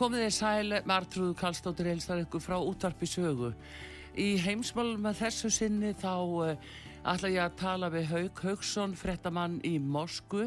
[0.00, 3.50] Komið þið sæl, Martrúð Kallstóttir heilsar ykkur frá útvarpi sögu.
[4.16, 6.68] Í heimsmálum með þessu sinni þá uh,
[7.12, 10.46] ætla ég að tala við Haug Haugsson, frettamann í Mosku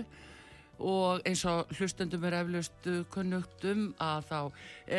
[0.81, 4.39] og eins og hlustendum er eflaust kunnugt um að þá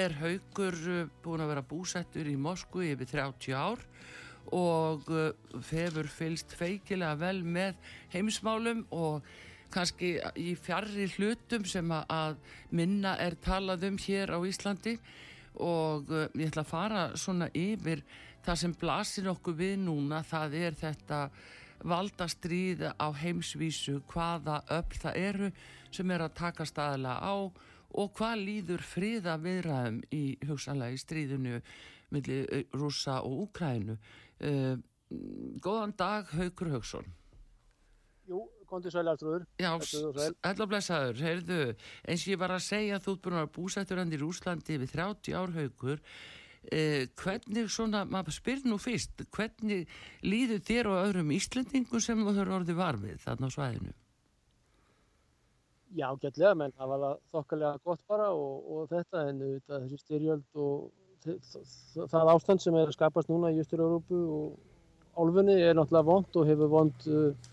[0.05, 3.83] er Haugur uh, búin að vera búsettur í Mosku yfir 30 ár
[4.55, 5.11] og
[5.73, 7.75] hefur fylst feikilega vel með
[8.15, 9.27] heimsmálum og
[9.75, 12.39] kannski í fjarrri hlutum sem að
[12.71, 14.97] minna er talað um hér á Íslandi.
[15.62, 18.03] Og uh, ég ætla að fara svona yfir
[18.45, 20.23] það sem blasir okkur við núna.
[20.27, 21.21] Það er þetta
[21.85, 25.51] valdastríð á heimsvísu hvaða öll það eru
[25.95, 27.35] sem er að taka staðilega á
[27.95, 31.61] og hvað líður friða viðræðum í hugsanlega í stríðinu
[32.15, 34.75] millir uh, rúsa og úkrænu uh,
[35.62, 37.06] Góðan dag Haugur Haugsson
[38.27, 39.45] Jú, Kondi sæl aftrúður.
[39.61, 39.73] Já,
[40.45, 41.59] hella blessaður, heyrðu,
[42.09, 44.95] eins og ég var að segja þú ert búin að búsættur hann í Rúslandi við
[44.95, 46.01] 30 árhaugur,
[46.71, 49.87] eh, hvernig svona, maður spyr nú fyrst, hvernig
[50.23, 53.95] líður þér og öðrum Íslendingum sem þú höfður orðið varfið þarna á svæðinu?
[55.95, 60.63] Já, gætlega, menn það var þokkalega gott bara og, og þetta en þetta, þessi styrjöld
[60.65, 60.91] og
[62.11, 64.57] það ástand sem er að skapast núna í Ístur-Európu og
[65.15, 67.53] álfunni er náttúrulega vond og hefur vond uh,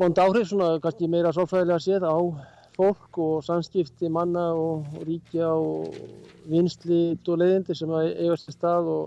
[0.00, 2.16] vond áhrif, svona kannski meira sálfræðilega séð á
[2.76, 5.94] fólk og samskipti manna og, og ríkja og
[6.50, 9.06] vinslit og leiðindi sem eigast í stað og,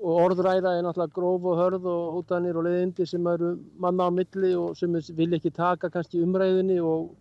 [0.00, 4.10] og orðræða er náttúrulega gróf og hörð og hótanir og leiðindi sem eru manna á
[4.10, 7.12] milli og sem vil ekki taka kannski umræðinni og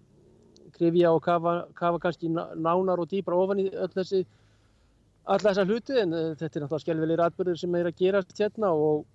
[0.76, 4.24] krifja og kafa, kafa kannski nánar og dýbra ofan í öll þessi
[5.26, 6.00] alla þessa hluti.
[6.00, 9.06] En eh, þetta er náttúrulega skjálfilegir atbyrðir sem er að gerast hérna og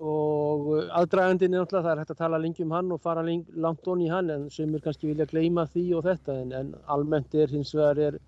[0.00, 3.88] og aðdragandin er náttúrulega það er hægt að tala lengi um hann og fara langt
[3.88, 7.34] onni í hann en sem er kannski vilja gleyma því og þetta en, en almennt
[7.34, 8.18] er hins vegar er,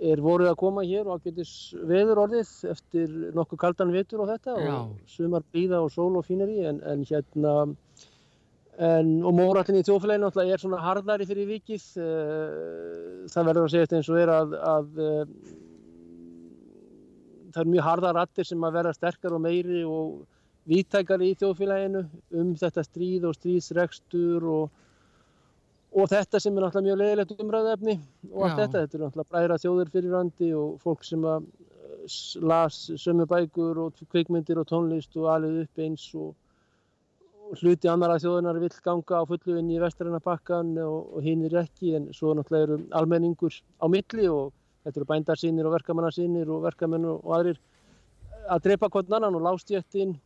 [0.00, 1.48] er voruð að koma hér og getur
[1.88, 4.74] veður orðið eftir nokkuð kaldan vetur og þetta Já.
[4.76, 7.56] og sumar blíða og sól og fínari en, en hérna
[8.76, 13.72] en, og mórallin í tjóflæginu náttúrulega er svona hardari fyrir vikið eh, það verður að
[13.72, 15.26] segja þetta eins og er að, að eh,
[17.56, 20.24] það er mjög hardar rattir sem að verða sterkar og meiri og
[20.66, 22.02] viðtækari í þjóðfélaginu
[22.40, 24.70] um þetta stríð og stríðsregstur og,
[25.94, 27.94] og þetta sem er náttúrulega mjög leiðilegt umræðefni
[28.32, 32.80] og allt þetta, þetta er náttúrulega bræðra þjóður fyrirrandi og fólk sem að eh, las
[33.04, 36.34] sömu bækur og kveikmyndir og tónlist og alveg upp eins og,
[37.46, 41.46] og hluti annara þjóðunar vill ganga á fullu inn í vestræna bakkan og, og hinn
[41.46, 44.50] er ekki en svo náttúrulega eru almenningur á milli og
[44.82, 47.62] þetta eru bændarsýnir og verkamannarsýnir og verkamenn og aðrir
[48.50, 50.18] að drepa hvern annan og lástjöttin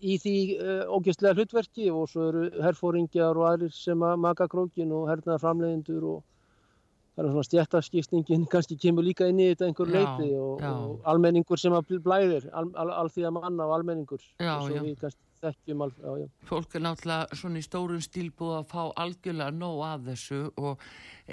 [0.00, 4.92] í því uh, ógeðslega hlutverki og svo eru herfóringjar og aðrir sem að maka krókin
[4.96, 6.20] og hernaða framleiðindur og,
[7.14, 11.60] þannig að svona stjættaskýrstingin kannski kemur líka inn í þetta einhver leiti og, og almenningur
[11.60, 14.80] sem að blæðir, al, al, alþýða manna og almenningur Já, og já.
[14.84, 16.26] við kannski þekkjum al, já, já.
[16.48, 20.84] fólk er náttúrulega svona í stórum stíl búið að fá algjörlega nóg að þessu og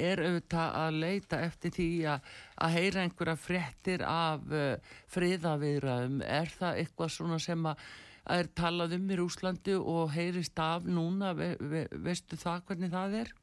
[0.08, 2.30] er auðvitað að leita eftir því að,
[2.64, 6.22] að heyra einhverja fréttir af uh, friðaviðraðum.
[6.24, 7.88] Er það eitthvað svona sem að
[8.27, 12.91] að er talað um í Rúslandi og heyrist af núna, ve, ve, veistu það hvernig
[12.95, 13.35] það er?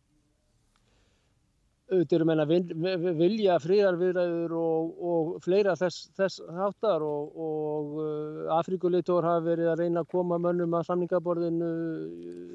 [1.84, 7.34] auðvitað eru menn að vil- vil- vilja fríðarviðræður og, og fleira þess, þess háttar og,
[7.36, 11.69] og uh, Afrikuleitor hafa verið að reyna að koma mönnum að samningaborðinu.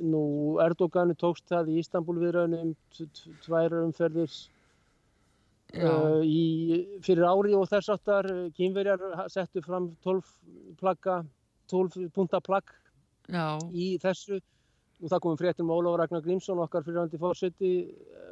[0.10, 0.24] Nú
[0.66, 4.34] Erdoganu tókst það í Istanbul viðræðinu um t- t- tvær umferðir
[5.78, 6.44] uh, í,
[7.06, 10.26] fyrir ári og þess áttar kínverjar settu fram 12
[10.82, 11.22] plagga
[11.72, 12.74] 12 punta plagg
[13.72, 14.40] í þessu.
[15.00, 17.74] Og það komum fréttum Ólafur Ragnar Grímsson okkar fyrirhandi fórseti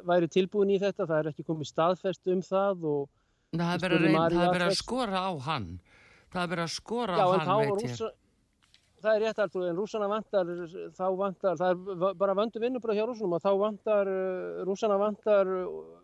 [0.04, 3.04] væri tilbúin í þetta, það er ekki komið staðfest um það og
[3.56, 5.68] það er verið að, að skora á hann.
[6.28, 8.10] Það er verið að skora já á hann, rússa,
[9.02, 10.50] það er rétt alltaf en rússana vantar
[10.96, 15.50] þá vantar, það er bara vöndu vinnubröð hjá rússunum og þá vantar uh, rússana vantar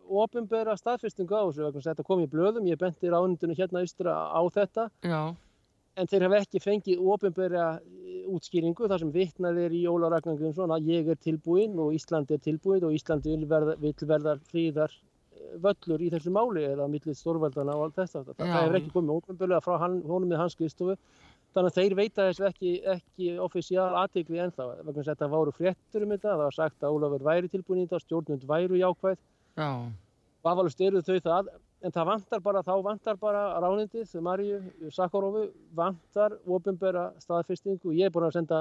[0.04, 4.88] ofinbera staðfestingu á þessu þetta kom í blöðum, ég benti ráðnindinu hérna austra á þetta.
[5.04, 5.34] Já,
[6.00, 7.64] en þeir hafa ekki fengið ofinbera
[8.34, 12.30] útskýringu þar sem vitnað er í Óla Ragnar Grímsson að ég er tilbúinn og Ísland
[12.32, 16.88] er tilbúinn og Ísland vil verða, vil verða fríðar eh, völlur í þessu máli eða
[16.90, 18.24] millið stórveldana og allt þetta.
[18.30, 20.96] Það, það hefur ekki komið ofinbera frá hann, honum með hans skrifstofu.
[21.54, 26.32] Þannig að þeir veita þessu ekki, ekki offisíal aðtegli ennþá þetta voru fréttur um þetta,
[26.32, 29.20] það var sagt að Ólafur væri tilbúinn í þetta, stjórnund væru jákvæð.
[29.54, 29.68] Já,
[30.44, 31.46] Vafalust eru þau það,
[31.84, 34.58] en það vantar bara, þá vantar bara ránindið, Maríu
[34.92, 35.46] Sakarovu,
[35.76, 37.94] vantar ofinbera staðfestingu.
[37.96, 38.58] Ég er búin að senda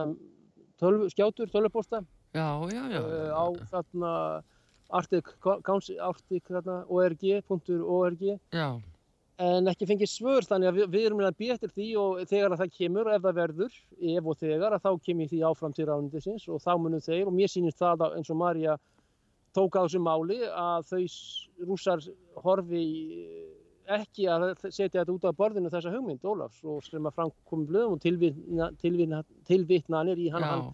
[0.79, 1.99] tölv, skjátur, tölvupósta
[3.03, 4.13] uh, á þarna
[4.93, 5.29] Arctic,
[5.65, 8.67] Council, Arctic þarna, org.org já,
[9.43, 12.53] en ekki fengið svör þannig að við, við erum að býja eftir því og þegar
[12.55, 13.77] að það kemur, ef það verður,
[14.15, 17.37] ef og þegar, að þá kemur því áfram til ránindisins og þá munum þeir og
[17.37, 18.75] mér sýnist það að- eins og María
[19.55, 22.05] tók á þessu máli að þau rússar
[22.43, 23.49] horfi í-
[23.93, 27.97] ekki að setja þetta út af borðinu þessa hugmynd Ólafs og sem að framkomi blöðum
[27.97, 30.69] og tilvitna, tilvitna, tilvitnanir í hann, hann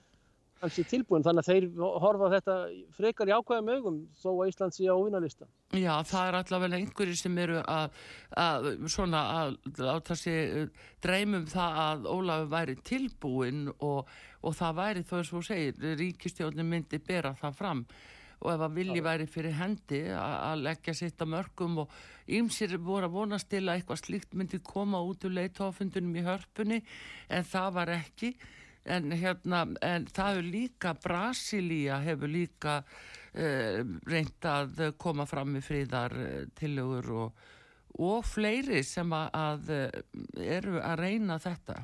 [0.62, 1.66] hans í tilbúin þannig að þeir
[2.04, 2.56] horfa þetta
[2.98, 5.48] frekar í ákvæðum augum þó að Ísland sé á vinnarlista.
[5.74, 7.98] Já, það er allavega einhverjir sem eru að,
[8.44, 10.70] að svona að láta sig
[11.02, 14.06] dreymum það að Ólafur væri tilbúinn og,
[14.44, 17.86] og það væri þó og þú segir, ríkistjórnum myndi bera það fram
[18.40, 21.98] og ef að vilji væri fyrir hendi að að leggja sitt á mörgum og
[22.30, 26.80] ýmsir voru að vonast til að eitthvað slíkt myndi koma út úr leitófundunum í hörpunni
[27.28, 28.34] en það var ekki.
[28.90, 35.68] En hérna, en það hefur líka Brasilia hefur líka uh, reynd að koma fram með
[35.68, 37.46] fríðar uh, tillögur og,
[38.00, 41.82] og fleiri sem að, að uh, eru að reyna þetta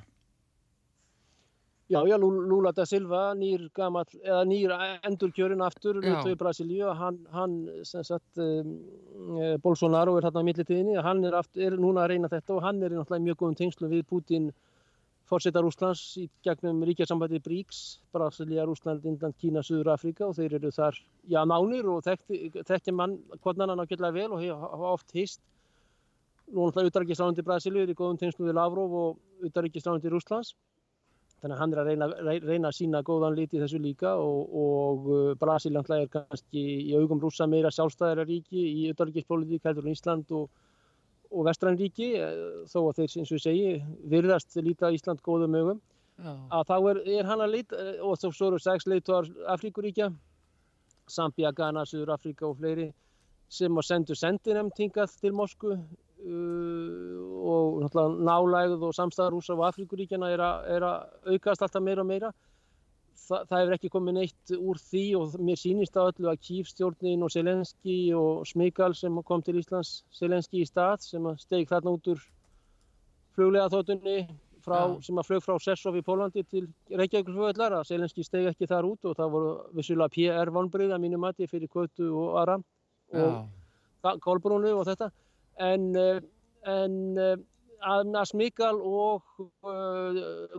[1.88, 4.72] Já, já, Lula da Silva, nýr gamall, eða nýr
[5.06, 8.72] endurkjörinn aftur, leitu í Brasilíu, hann, hann, sem sagt, um,
[9.38, 12.66] eh, Bolsonaro er þarna á millitíðinni, hann er, aftur, er núna að reyna þetta og
[12.66, 14.50] hann er náttúrulega mjög góðum tengslum við Putin,
[15.30, 20.74] fórseta Rúslands í gegnum ríkjasambandi BRICS, Brasilia, Rúsland, Indland, Kína, Suður Afríka og þeir eru
[20.74, 20.98] þar,
[21.30, 25.42] já, nánir og þekkja mann, hvort annan ágætlega vel og hafa oft hist.
[26.50, 30.56] Nú náttúrulega utarrikiðsráðandi Brasilíu er í góðum tengslum við Lavrov og utarrikiðsráðandi Rúslands.
[31.46, 34.16] Þannig að hann er að reyna, rey- reyna að sína góðan lit í þessu líka
[34.18, 39.68] og, og uh, Brasil náttúrulega er kannski í augum rússa meira sjálfstæðara ríki í utarrikiðspolítík
[39.70, 40.48] heldur en Ísland og,
[41.30, 42.40] og vestræn ríki eh,
[42.72, 43.76] þó að þeir, eins og segi,
[44.10, 45.84] virðast líta Ísland góðum augum.
[46.26, 50.10] Að þá er, er hann að lita og þá svo eru sex leituar Afríkuríkja,
[51.12, 52.90] Zambia, Ghana, Suður Afríka og fleiri
[53.54, 55.76] sem að sendu sendinem tingað til Mosku
[56.26, 62.08] og náttúrulega nálægð og samstæðar á Afríkuríkjana er, að- er að aukast alltaf meira og
[62.08, 62.32] meira.
[63.26, 67.24] Þa, það hefur ekki komið neitt úr því og mér sýnist á öllu að Kífstjórnin
[67.24, 71.96] og Selenski og Smikal sem kom til Íslands, Selenski í stað sem að steg þarna
[71.96, 72.20] út úr
[73.36, 74.28] fluglega þóttunni
[74.62, 75.02] frá, Já.
[75.02, 79.06] sem að flög frá Sessov í Pólandi til Reykjavík-flugvellar að Selenski steg ekki þar út
[79.06, 82.64] og það voru vissulega PR vonbrið að mínu mati fyrir Kötu og Aram
[83.14, 83.48] og
[84.04, 85.10] já, Kolbrúnu og þetta
[85.60, 86.20] en, eh,
[86.66, 87.36] en eh,
[87.86, 90.16] að Smikal og uh,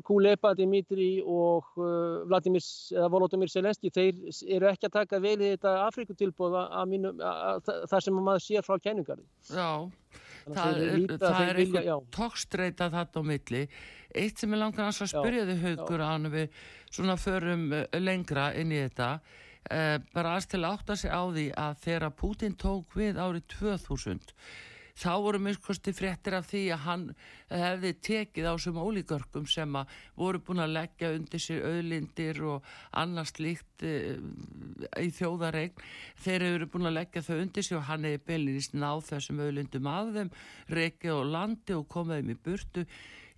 [0.06, 4.20] Kuleba Dimitri og uh, Volodymyr Selenski þeir
[4.54, 6.62] eru ekki að taka vel í þetta Afrikutilbóða
[7.90, 9.26] þar sem maður sér frá kenningarinn.
[9.50, 9.90] já.
[10.46, 11.96] Þannig að Það er, líta- það er vilja- já.
[12.14, 13.62] tókstreita þarna á milli.
[14.14, 16.48] Eitt sem er langar að spyrja þig haugur ánum við
[16.94, 19.10] svona förum eh, lengra inn í þetta
[20.14, 24.30] bara aðst til að átta sig á því að þegar Putin tók við árið 2000
[24.96, 27.02] þá voru minnskosti fréttir af því að hann
[27.50, 32.70] hefði tekið á sem ólíkörkum sem að voru búin að leggja undir sér auðlindir og
[32.96, 34.16] annars líkt e,
[35.02, 35.84] í þjóðaregn
[36.24, 39.92] þeir eru búin að leggja þau undir sér og hann hefði beilinist náð þessum auðlindum
[39.92, 40.32] af þeim,
[40.78, 42.86] reykið og landi og komaðum í burtu.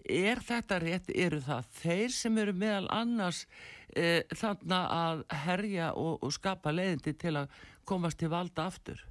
[0.09, 3.43] Er þetta rétt, eru það þeir sem eru meðal annars
[3.91, 9.08] e, þannig að herja og, og skapa leiðindi til að komast til valda aftur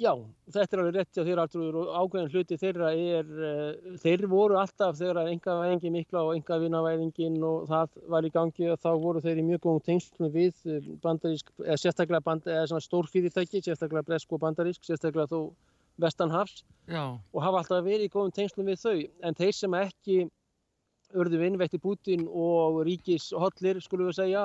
[0.00, 0.14] Já,
[0.48, 4.56] þetta er alveg rétt á þér Artur og ákveðin hluti þeirra er, uh, þeir voru
[4.56, 8.88] alltaf þegar enga væðingi mikla og enga vinavæðingin og það var í gangi og þá
[9.02, 13.60] voru þeir í mjög góðum tengslum við eh, bandarísk, eða sérstaklega band, eða svona stórfýðirtæki,
[13.66, 15.52] sérstaklega bresk og bandarísk, sérstaklega þó
[16.00, 17.04] vestanhafs Já.
[17.20, 18.96] og hafa alltaf verið í góðum tengslum við þau
[19.28, 20.20] en þeir sem ekki
[21.18, 24.42] örðu vinnveitti Putin og ríkishollir skulum við segja,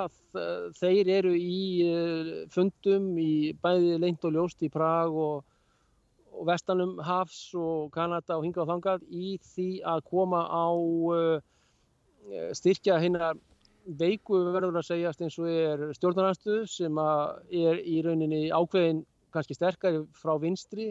[0.78, 5.44] þeir eru í eh, fundum í bæði leint og ljóst í Prag og,
[6.32, 11.38] og vestanum Hafs og Kanada og hinga og þangað í því að koma á uh,
[12.58, 13.38] styrkja hinnar
[13.86, 19.04] veiku verður að segjast eins og er stjórnarhanstuð sem er í rauninni ákveðin
[19.34, 20.90] kannski sterkari frá vinstri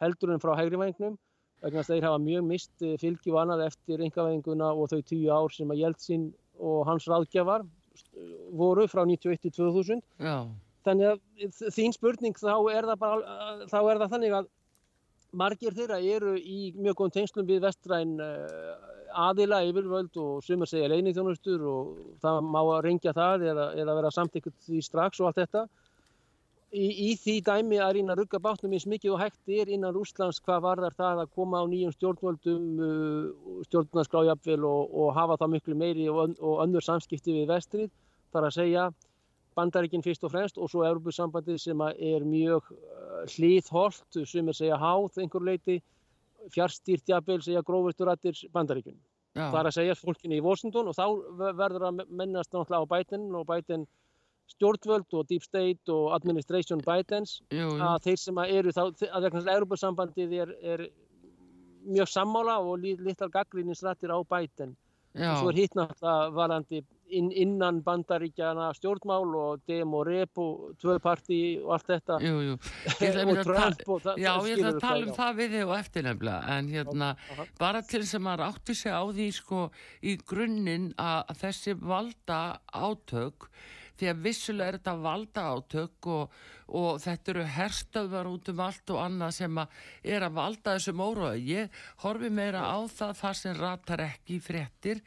[0.00, 1.18] heldur en frá hægri vægnum
[1.62, 5.00] vegna þess að þeir hafa mjög mist eh, fylgi og annað eftir engavæðinguna og þau
[5.08, 6.28] tíu ár sem að Jeltsin
[6.62, 7.66] og hans ráðgjafar
[8.56, 10.36] voru frá 91 til 2000 Já.
[10.86, 14.50] þannig að þín spurning þá er það bara þá er það þannig að
[15.42, 18.72] margir þeirra eru í mjög góðum tengslum við vestræn eh,
[19.12, 24.12] aðila yfirvöld og sumur segja leinithjónustur og það má að ringja það eða, eða vera
[24.12, 25.66] samtíkut því strax og allt þetta
[26.72, 30.40] í, í því dæmi að rýna rugga bátnum eins mikið og hægt er innan Úslands
[30.44, 35.78] hvað varðar það að koma á nýjum stjórnvöldum uh, stjórnarskrájafvel og, og hafa það miklu
[35.78, 37.90] meiri og, og önnur samskipti við vestrið
[38.32, 38.88] þar að segja
[39.58, 44.80] bandaríkinn fyrst og fremst og svo Europasambandið sem er mjög uh, hlýðholt sem er segja
[44.80, 45.80] háð einhver leiti
[46.52, 48.98] fjárstýrt jafnvel segja grófusturættir bandaríkinn.
[49.32, 51.06] Það er að segja fólkinni í Washington og þá
[51.56, 53.86] verður að mennast náttúrulega á bætinn og bætinn
[54.52, 57.78] stjórnvöld og Deep State og Administration Bidens jú, jú.
[57.80, 60.86] að þeir sem eru þá, að Europasambandið er, er
[61.82, 64.76] mjög sammála og litlar gaggríninsrættir á Biden
[65.12, 65.32] Já.
[65.32, 66.78] og svo er hitt náttúrulega varandi
[67.12, 72.54] inn, innan bandaríkjana stjórnmál og dem og rep og tvöðparti og allt þetta jú,
[73.34, 76.56] og Trump og það Já, ég ætla að tala um það við þig og eftirnefnilega
[76.56, 77.46] en hérna, Aha.
[77.60, 79.66] bara til sem að átti sig á því sko
[80.00, 82.40] í grunninn að þessi valda
[82.72, 83.50] átök
[84.02, 86.38] því að vissulega er þetta valda átök og,
[86.74, 89.76] og þetta eru herstöðvar út um allt og annað sem að
[90.16, 91.44] er að valda þessum óróðu.
[91.46, 95.04] Ég horfi meira á það það sem ratar ekki í frettir.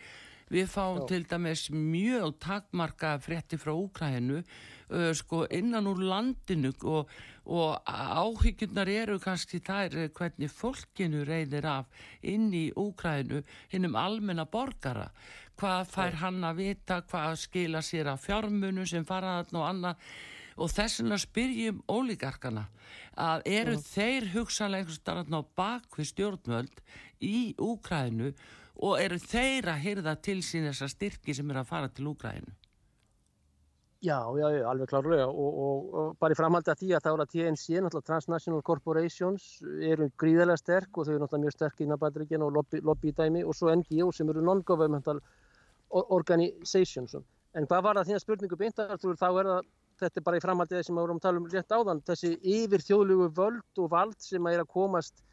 [0.54, 1.08] Við fáum Já.
[1.10, 4.44] til dæmis mjög takmarka frettir frá Úkrænu
[4.89, 7.10] uh, sko innan úr landinu og,
[7.46, 15.10] og áhyggjurnar eru kannski þær hvernig fólkinu reyðir af inn í Úkrænu hinnum almenna borgara
[15.60, 20.10] hvað fær hann að vita, hvað skila sér af fjármunu sem faraðan og annað
[20.56, 22.65] og þess vegna spyrjum ólíkarkana
[23.20, 23.88] að eru mm.
[23.88, 26.84] þeir hugsanlega einhvers starfn á bakvið stjórnvöld
[27.24, 28.32] í Úkrænu
[28.84, 32.56] og eru þeir að hyrða til sín þessa styrki sem eru að fara til Úkrænu?
[34.06, 37.08] Já, já, já, alveg klárlega og, og, og bara í framhaldi að því að þá
[37.12, 39.46] er að TNC, náttúrulega Transnational Corporations,
[39.92, 43.58] eru gríðarlega sterk og þau eru náttúrulega mjög sterk í Nabatrikin og lobby, lobbydæmi og
[43.58, 45.24] svo NGO sem eru non-governmental
[45.90, 47.18] organizations.
[47.56, 49.70] En hvað var það þína spurningu beintartur, þá er það,
[50.04, 52.86] þetta er bara í framhaldið sem við vorum að tala um rétt áðan, þessi yfir
[52.86, 55.24] þjóðlugu völd og vald sem er að komast,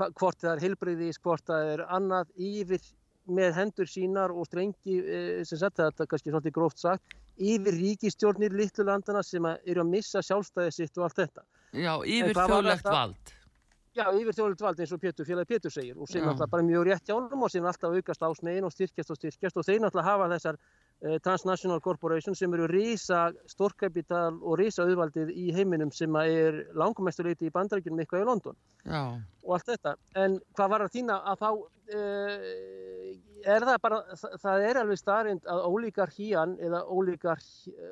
[0.00, 2.82] hvort það er heilbreyðis, hvort það er annað, yfir
[3.30, 8.54] með hendur sínar og strengi, eh, sem sagt þetta kannski svolítið gróft sagt, yfir ríkistjórnir
[8.56, 11.44] litlu landana sem eru að missa sjálfstæði sitt og allt þetta.
[11.72, 13.34] Já, yfir þjóðlegt vald.
[13.96, 16.84] Já, yfir þjóðlegt vald eins og Pétur félagi Pétur segir og sem náttúrulega bara mjög
[16.86, 20.28] rétt hjálpum og sem alltaf aukast ásmegin og styrkjast og styrkjast og þeir náttúrulega hafa
[20.34, 20.60] þessar
[21.24, 27.52] transnational corporation sem eru rísa stórkapital og rísa auðvaldið í heiminum sem er langmestuleiti í
[27.54, 29.16] bandarækjunum eitthvað í London Já.
[29.46, 29.94] og allt þetta.
[30.20, 31.48] En hvað var að þýna að þá
[31.96, 33.06] eh,
[33.48, 34.00] er það bara,
[34.42, 37.40] það er alveg starrend að ólíkarhían eða ólíkar,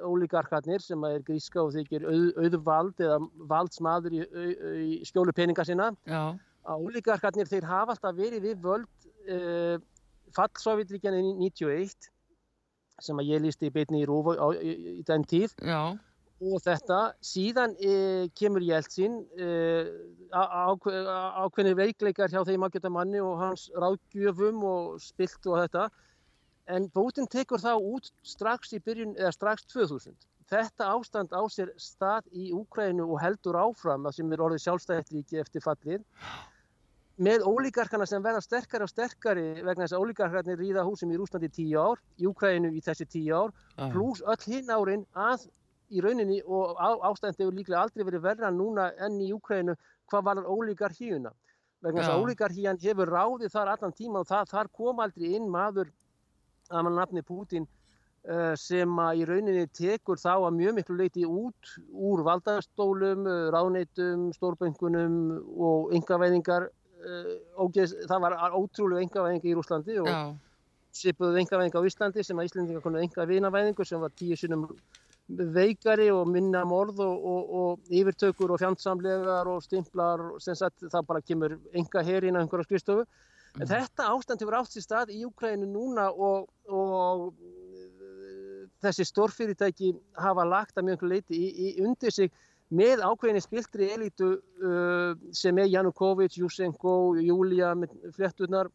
[0.05, 3.19] ólíkarkarnir sem er gríska og þykir auð, auðvald eða
[3.55, 4.23] valdsmaður í,
[4.85, 6.37] í skjólu peninga sinna Já.
[6.69, 9.81] að ólíkarkarnir þeir hafa alltaf verið við völd uh,
[10.37, 12.13] fallsovjetríkjan í 91
[13.03, 15.55] sem að ég lísti í beitni í Rúf í, í, í den tíð.
[15.63, 15.97] Já.
[16.39, 17.95] Og þetta, síðan e,
[18.39, 19.49] kemur Jeltsin e,
[20.31, 25.89] ákveðni veikleikar hjá þeim geta manni og hans ráðgjöfum og spilt og þetta.
[26.71, 30.15] En bótinn tekur þá út strax í byrjun, eða strax 2000
[30.49, 35.41] þetta ástand á sér stað í Úkrænu og heldur áfram að sem er orðið sjálfstæðitlíki
[35.43, 36.05] eftir fallið
[37.19, 41.49] með ólíkarkana sem verða sterkari og sterkari vegna þess að ólíkarkarnir ríða húsum í Rúslandi
[41.51, 43.89] tíu ár, í Úkrænu í þessi tíu ár, Já.
[43.95, 45.49] pluss öll hinn árin að
[45.91, 49.75] í rauninni og á- ástandið hefur líklega aldrei verið verra núna enn í Úkrænu
[50.13, 51.33] hvað var ólíkarhíuna.
[51.83, 52.15] Vegna þess Já.
[52.15, 55.91] að ólíkarhían hefur ráðið þar allan tíma og það, þar kom aldrei inn maður
[56.71, 57.67] að mann nafni Pútín
[58.29, 63.51] uh, sem að í rauninni tekur þá að mjög miklu leiti út úr valdastólum, uh,
[63.55, 65.17] ráðneitum, stórböngunum
[65.59, 66.69] og yngaveðingar.
[66.99, 70.17] Uh, ógeðs, það var ótrúlega yngaveðing í Rúslandi og Já,
[70.99, 74.65] svipuðu engavæðing á Íslandi sem að Íslandingar konu enga vinavæðingu sem var tíu sinnum
[75.29, 81.07] veikari og minna morð og, og, og yfirtökur og fjandsamlegar og stimplar sem sagt það
[81.11, 83.05] bara kemur enga herin á einhverja skrifstofu.
[83.59, 83.71] En Mm.
[83.71, 90.45] þetta ástand hefur átt sér stað í Úkrænu núna og, og uh, þessi stórfyrirtæki hafa
[90.45, 92.31] lagt að mjög leiti í, í undir sig
[92.69, 98.69] með ákveðinni spiltri elitu uh, sem er Janukovic, Jusenko, Júlia með flétturnar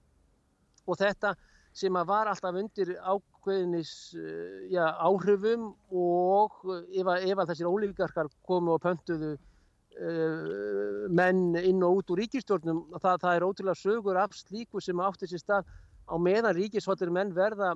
[0.88, 1.36] og þetta
[1.74, 8.30] sem að var alltaf undir ákveðinis uh, já, áhrifum og uh, ef að, þessir ólíkarkar
[8.50, 14.22] komu og pöntuðu uh, menn inn og út úr ríkistjórnum það, það er ótrúlega sögur
[14.22, 15.74] af slíku sem átti sér stað
[16.10, 17.76] á meðan ríkishollir menn verða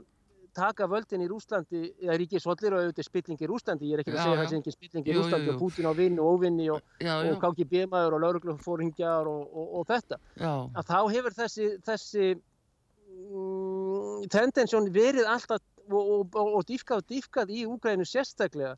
[0.58, 4.18] taka völdin í Rúslandi, eða ríkishollir og auðvitað spilling í Rúslandi, ég er ekki að
[4.18, 4.42] Já, segja já.
[4.42, 5.56] það sem ekki spilling í Jú, Rúslandi jú, jú.
[5.56, 10.20] og Pútin á vinn og óvinni og, og KGB-maður og lauruglufóringjar og, og, og þetta
[10.42, 17.04] já, að þá hefur þessi, þessi mm, tendensjón verið alltaf og, og, og, og dýfkað
[17.04, 18.76] og dýfkað í Úgrænu sérstaklega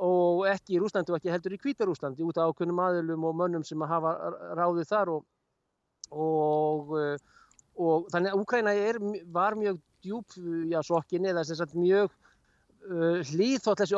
[0.00, 3.66] og ekki í Rúslandi og ekki heldur í Hvítarúslandi út af ákveðnum aðilum og mönnum
[3.66, 4.14] sem að hafa
[4.56, 5.26] ráðið þar og,
[6.10, 6.94] og,
[7.80, 8.98] og þannig að Úgræna er,
[9.32, 10.36] var mjög djúb
[10.70, 12.12] já, sokkinni eða sagt mjög
[12.90, 13.20] uh,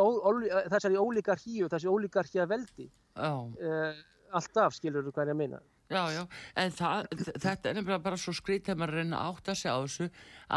[0.00, 0.30] ó, ó,
[0.72, 3.32] þessari ólíkarhíu, þessi ólíkarhíu veldi já.
[3.32, 3.92] uh,
[4.32, 5.62] alltaf skilur þú hvað ég að meina
[5.92, 6.22] Já, já,
[6.56, 7.08] en það,
[7.42, 10.06] þetta er nefnilega bara svo skrítið að maður reyna að átta sig á þessu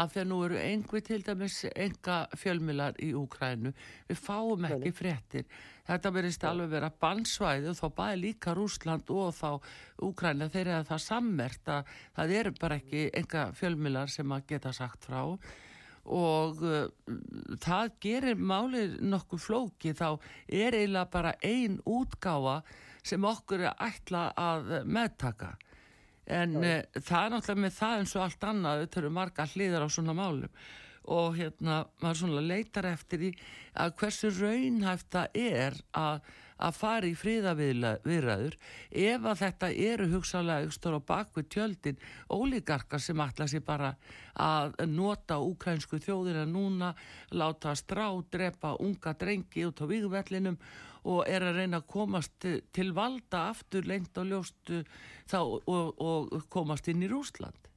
[0.00, 3.72] að þegar nú eru einhver til dæmis enga fjölmilar í Úkrænu,
[4.08, 5.44] við fáum ekki fréttir.
[5.86, 9.50] Þetta verðist alveg vera bannsvæði og þá bæði líka Rúsland og þá
[10.08, 14.72] Úkræna þeir eru það sammert að það eru bara ekki enga fjölmilar sem að geta
[14.76, 15.20] sagt frá.
[16.06, 16.88] Og uh,
[17.60, 20.16] það gerir málið nokkuð flóki þá
[20.48, 22.60] er eiginlega bara ein útgáfa
[23.06, 25.52] sem okkur er ætla að meðtaka.
[26.26, 29.86] En uh, það er náttúrulega með það eins og allt annað þetta eru marga hliðar
[29.86, 30.58] á svona málum.
[31.06, 33.30] Og hérna maður svona leitar eftir því
[33.78, 38.56] að hversu raunhæft það er að, að fara í fríðaviðræður
[39.02, 42.00] ef að þetta eru hugsalega aukstur á bakvið tjöldin
[42.32, 43.92] ólíkarkar sem ætla sér bara
[44.40, 46.94] að nota úkrænsku þjóðina núna,
[47.32, 50.58] láta strá, drepa unga drengi út á vígvellinum
[51.06, 54.72] og er að reyna að komast til, valda aftur lengt og ljóst
[55.30, 57.70] þá, og, og komast inn í Rúsland.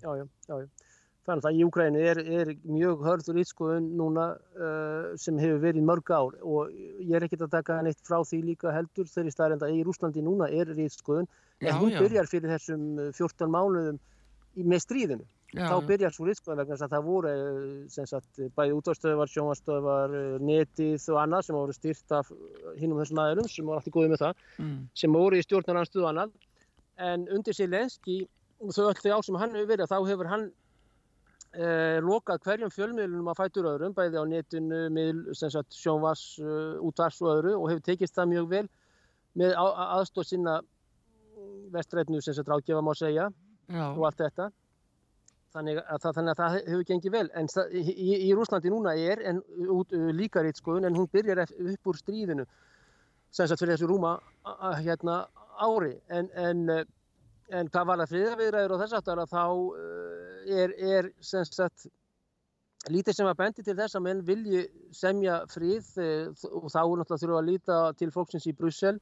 [0.00, 0.83] Já, já, já, já.
[1.24, 4.24] Þannig að í Úkrænu er, er mjög hörður ítskoðun núna
[4.60, 8.40] uh, sem hefur verið mörg ár og ég er ekkert að taka neitt frá því
[8.50, 11.24] líka heldur þegar í staðrenda í Rúslandi núna er ítskoðun
[11.64, 12.00] en hún já.
[12.02, 15.24] byrjar fyrir þessum uh, 14 mánuðum í, með stríðinu.
[15.54, 17.32] Já, Þá byrjar svo ítskoðun vegna þess að það voru
[17.94, 22.32] sem sagt, bæði útvarstöðvar, sjónvarstöðvar, uh, netið og annað sem voru styrt af
[22.80, 24.76] hinnum þessum aðeirum sem voru alltaf góðið með það Mm.
[24.94, 26.34] sem voru í stjórnarnanstöðu og annað
[27.08, 28.18] en undir sér lenski
[28.60, 30.44] og þau öll þau ár sem hann hefur verið þá hefur hann
[31.54, 37.20] eh, lokað hverjum fjölmiðlunum að fætur öðrum bæði á netinu, miðl, sagt sjónvars, uh, útvars
[37.22, 38.64] og öðru og hefur tekist það mjög vel
[39.40, 40.58] með aðstóð sinna
[41.74, 43.30] vestrætnu sem sagt ráðgefa má segja
[43.68, 44.50] Já, og allt þetta.
[45.54, 47.26] Þannig að, það, þannig að það hefur gengið vel.
[47.38, 49.40] En það, í, í Rúslandi núna er en,
[49.70, 52.46] út, uh, líka rítskoðun en hún byrjar upp úr stríðinu
[53.34, 54.16] sem sagt fyrir þessu rúma
[54.82, 55.24] hérna,
[55.62, 55.96] ári.
[56.10, 56.84] En, en, uh,
[57.52, 61.86] en hvað var það friðaviðræður og þess aftar að þá uh, er, er sem sagt
[62.92, 66.94] lítið sem að bendi til þess að menn vilji semja frið uh, og þá er
[67.00, 68.96] náttúrulega þurfa að líta til fólksins í Brussel.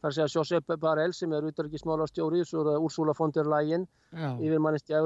[0.00, 4.88] Þar sé að Josep Barel sem er utarikismálastjóri og Úrsula von der Leyen já, yfirmannist
[4.88, 4.96] í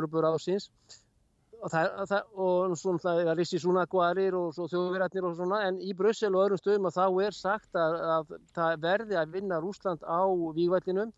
[1.64, 5.80] og, það, það, og svona það er Rissi Súnaguarir og svo þjóðverðarnir og svona en
[5.80, 9.60] í Brussel og öðrum stöðum að þá er sagt að, að það verði að vinna
[9.62, 10.22] Rúsland á
[10.56, 11.12] vígvætlinum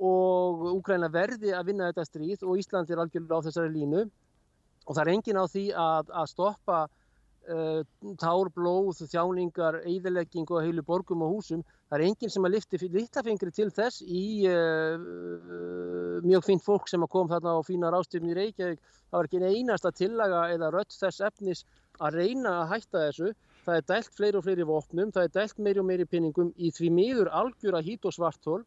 [0.00, 4.94] og Úgræna verði að vinna þetta stríð og Ísland er algjörlega á þessari línu og
[4.96, 7.82] það er engin á því að, að stoppa uh,
[8.20, 11.60] tár, blóð, þjáningar, eyðilegging og heilu borgum og húsum.
[11.90, 16.88] Það er enginn sem að lifti litlafingri til þess í uh, uh, mjög fínt fólk
[16.88, 18.80] sem að kom þarna á fína rástöfni í Reykjavík.
[19.10, 21.64] Það var ekki einasta tillaga eða rött þess efnis
[22.00, 23.32] að reyna að hætta þessu
[23.64, 26.70] það er dælt fleiri og fleiri vopnum, það er dælt meiri og meiri pinningum í
[26.74, 28.62] því miður algjöra hít og svartól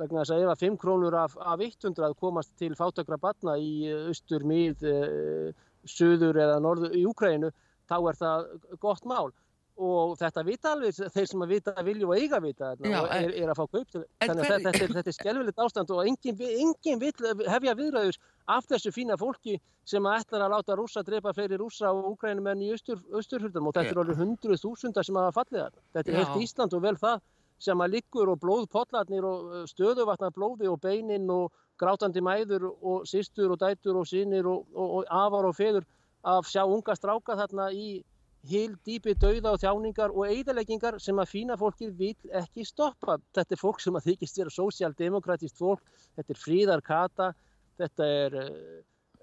[0.00, 3.72] vegna þess að ef að 5 krónur af, af 100 komast til fátakra batna í
[3.90, 5.52] eh, austur, mið, e,
[5.88, 7.52] söður eða norður í Úkrænu
[7.90, 8.50] þá er það
[8.80, 9.32] gott mál
[9.82, 13.32] og þetta vita alveg þeir sem að vita vilju og eiga vita Já, og er,
[13.40, 17.04] er að fá kaup til þannig að þetta, þetta er skelvilegt ástand og enginn engin
[17.48, 18.18] hefja viðræður
[18.52, 19.56] af þessu fína fólki
[19.88, 23.76] sem að ætlar að láta rúsa drepa fleiri rúsa og úgrænumenn í austur, austurhundum og
[23.78, 25.80] þetta er alveg hundruð þúsundar sem hafa fallið.
[25.96, 26.20] Þetta er Já.
[26.20, 27.24] heilt Ísland og vel það
[27.62, 33.54] sem að liggur og blóðpollarnir og stöðuvatnar blóði og beinin og grátandi mæður og sýstur
[33.54, 35.86] og dætur og sínir og, og, og afar og feður
[36.22, 38.02] að sjá unga stráka þarna í
[38.50, 43.18] hil dýpi dauða og þjáningar og eidaleggingar sem að fína fólkið vil ekki stoppa.
[43.36, 45.82] Þetta er fólk sem að þykist vera sósjaldemokratist fólk,
[46.18, 47.28] þetta er fríðar kata,
[47.78, 48.80] þetta er uh,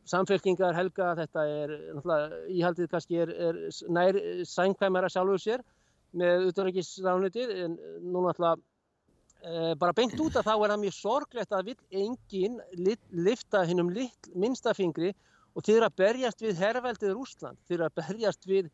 [0.08, 1.76] samfélkingar helga, þetta er
[2.48, 3.60] íhaldið kannski er, er
[3.92, 5.66] nær sænkvæmara sjálfur sér
[6.18, 11.56] með utanrækisránutið en nú náttúrulega uh, bara beint út að þá er það mjög sorglegt
[11.56, 12.60] að vil enginn
[13.28, 13.92] lifta hinnum
[14.34, 15.14] minnstafingri
[15.56, 18.70] og þeir að berjast við herrveldið Rúsland, þeir að berjast við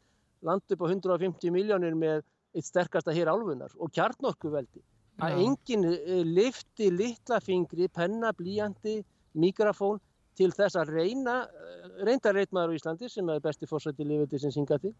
[0.46, 2.24] land upp á 150 miljónir með
[2.56, 4.84] eitt sterkasta hér álfunar og kjarnorkuveldi.
[5.24, 9.00] Að enginn eh, lifti litla fingri, penna, blíjandi,
[9.40, 10.02] mikrofón
[10.36, 14.52] til þess að reyna, eh, reynda reitmaður á Íslandi sem er besti fórsætti lifiti sem
[14.52, 14.92] synga til,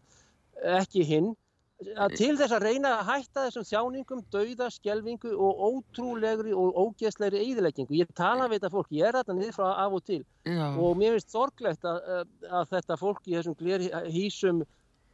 [0.76, 1.34] ekki hinn,
[1.76, 7.42] að til þess að reyna að hætta þessum þjáningum, dauða, skjelvingu og ótrúlegri og ógeðslegri
[7.42, 7.98] eðileggingu.
[7.98, 10.66] Ég tala við þetta fólk, ég er þetta niður frá af og til Já.
[10.72, 14.64] og mér finnst sorglegt að, að þetta fólk í þessum hísum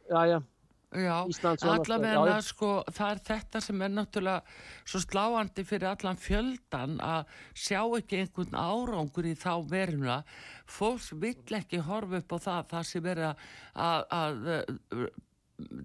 [0.07, 0.39] já, já.
[0.93, 4.43] Allavega sko það er þetta sem er náttúrulega
[4.85, 10.19] svo sláandi fyrir allan fjöldan að sjá ekki einhvern árangur í þá verðuna
[10.69, 15.07] fólks vill ekki horfa upp á það það sem er að, að, að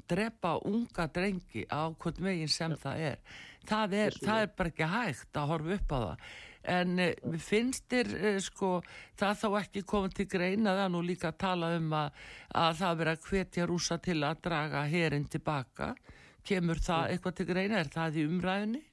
[0.08, 2.80] drepa unga drengi á hvern veginn sem ja.
[2.82, 3.22] það er.
[3.68, 6.28] Það er, það er bara ekki hægt að horfa upp á það.
[6.68, 8.70] En uh, finnst þér uh, sko
[9.18, 12.22] það þá ekki komið til greina það nú líka að tala um að,
[12.64, 15.94] að það verið að hvetja rúsa til að draga herin tilbaka?
[16.48, 18.87] Kemur það eitthvað til greina, er það í umræðinni?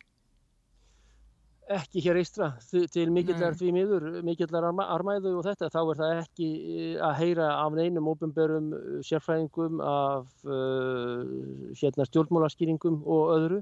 [1.66, 2.52] Ekki hér eistra,
[2.94, 7.16] til mikillar því miður, mikillar arma, armæðu og þetta, þá er það ekki eh, að
[7.24, 8.68] heyra af neinum óbemberum
[9.08, 11.24] sérfræðingum af uh,
[11.80, 13.60] hérna, stjórnmálaskýringum og öðru.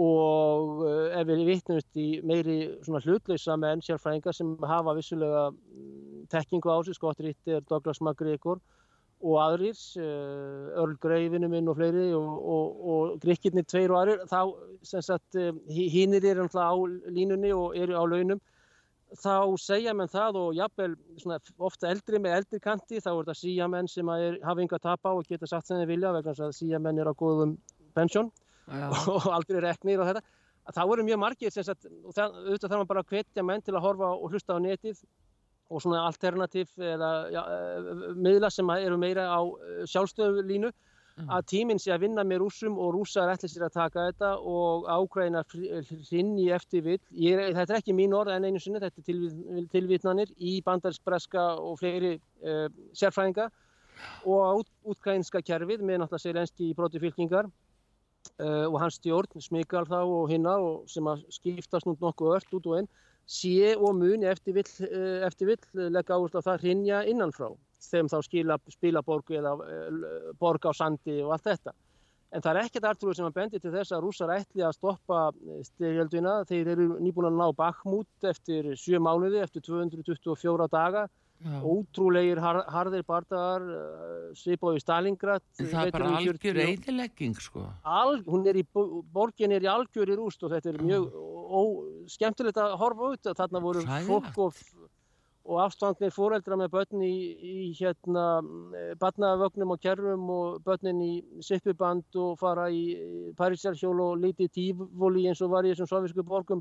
[0.00, 6.24] Og eh, ef við vittnumst í meiri svona hlutleysa menn sérfræðingar sem hafa vissulega mm,
[6.32, 8.64] tekkingu á sig, Scott Ritter, Douglas MacGregor
[9.20, 14.00] og aðrir, eh, Earl Grey vinnu minn og fleiri og, og, og grikkirnir tveir og
[14.00, 14.40] aðrir, þá
[14.86, 16.72] sem sagt eh, hínir eru á
[17.12, 18.40] línunni og eru á launum.
[19.20, 20.94] Þá segja menn það og jafnvel
[21.58, 25.14] ofta eldri með eldri kanti þá er þetta síjamenn sem er, hafa yngi að tapa
[25.18, 27.56] og geta satt sem þeir vilja vegna að síjamenn er á góðum
[27.98, 28.30] pensjón
[29.10, 30.22] og aldrei reknir og þetta.
[30.70, 33.74] Þá eru mjög margir sagt, og það, auðvitað þarf maður bara að hvetja menn til
[33.74, 35.02] að horfa og hlusta á netið
[35.70, 41.28] og svona alternativ eða ja, eh, miðla sem eru meira á eh, sjálfstöðulínu mm.
[41.36, 44.88] að tíminn sé að vinna með rúsum og rúsar ætla sér að taka þetta og
[44.90, 47.00] ágræna hrinni eftir vill.
[47.14, 51.46] Er, þetta er ekki mín orð en einu sinni, þetta er tilvit, tilvitnanir í bandarspreska
[51.62, 53.50] og fleiri uh, sérfræðinga
[54.24, 60.00] og útgrænska kerfið með náttúrulega sérlenski í broti fylkingar uh, og hans stjórn, Smikal þá
[60.02, 62.90] og hinna og sem að skiptast nú nokkuð öll út og einn,
[63.30, 68.10] sé og muni eftir vill, uh, eftir vill leggja áherslu á það hrinja innanfrá þeim
[68.12, 71.76] þá skila, spila borgu eða uh, borg á sandi og allt þetta.
[72.30, 75.22] En það er ekkert artrúið sem að bendi til þess að rúsar ætli að stoppa
[75.66, 76.34] styrjölduna.
[76.46, 81.08] Þeir eru nýbúin að ná bakmút eftir sjö mánuði, eftir 224 daga
[81.40, 87.64] ótrúlegir har, harðir bardagar uh, svipað í Stalingrad það er bara algjör eðilegging sko.
[87.84, 88.64] Al, hún er í,
[89.14, 91.62] borgin er í algjör í rúst og þetta er mjög ó,
[92.12, 94.02] skemmtilegt að horfa út þarna voru Sæla.
[94.10, 94.60] fólk og,
[95.48, 98.26] og afstandnir fóreldra með börn í, í hérna
[99.00, 101.14] barnavögnum og kerrum og börnin í
[101.46, 106.60] sippiband og fara í Parísarhjól og lítið tífóli eins og var í þessum sovisku borgum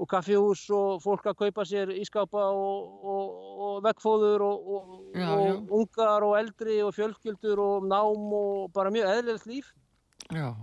[0.00, 3.34] og kaffihús og fólk að kaupa sér ískápa og, og,
[3.66, 4.70] og vekkfóður og,
[5.12, 5.52] já, og já.
[5.80, 9.70] ungar og eldri og fjölskyldur og nám og bara mjög eðlilegt líf.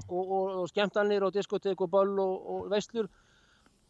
[0.09, 3.09] Og skemmtanir og diskotek og böll og veislur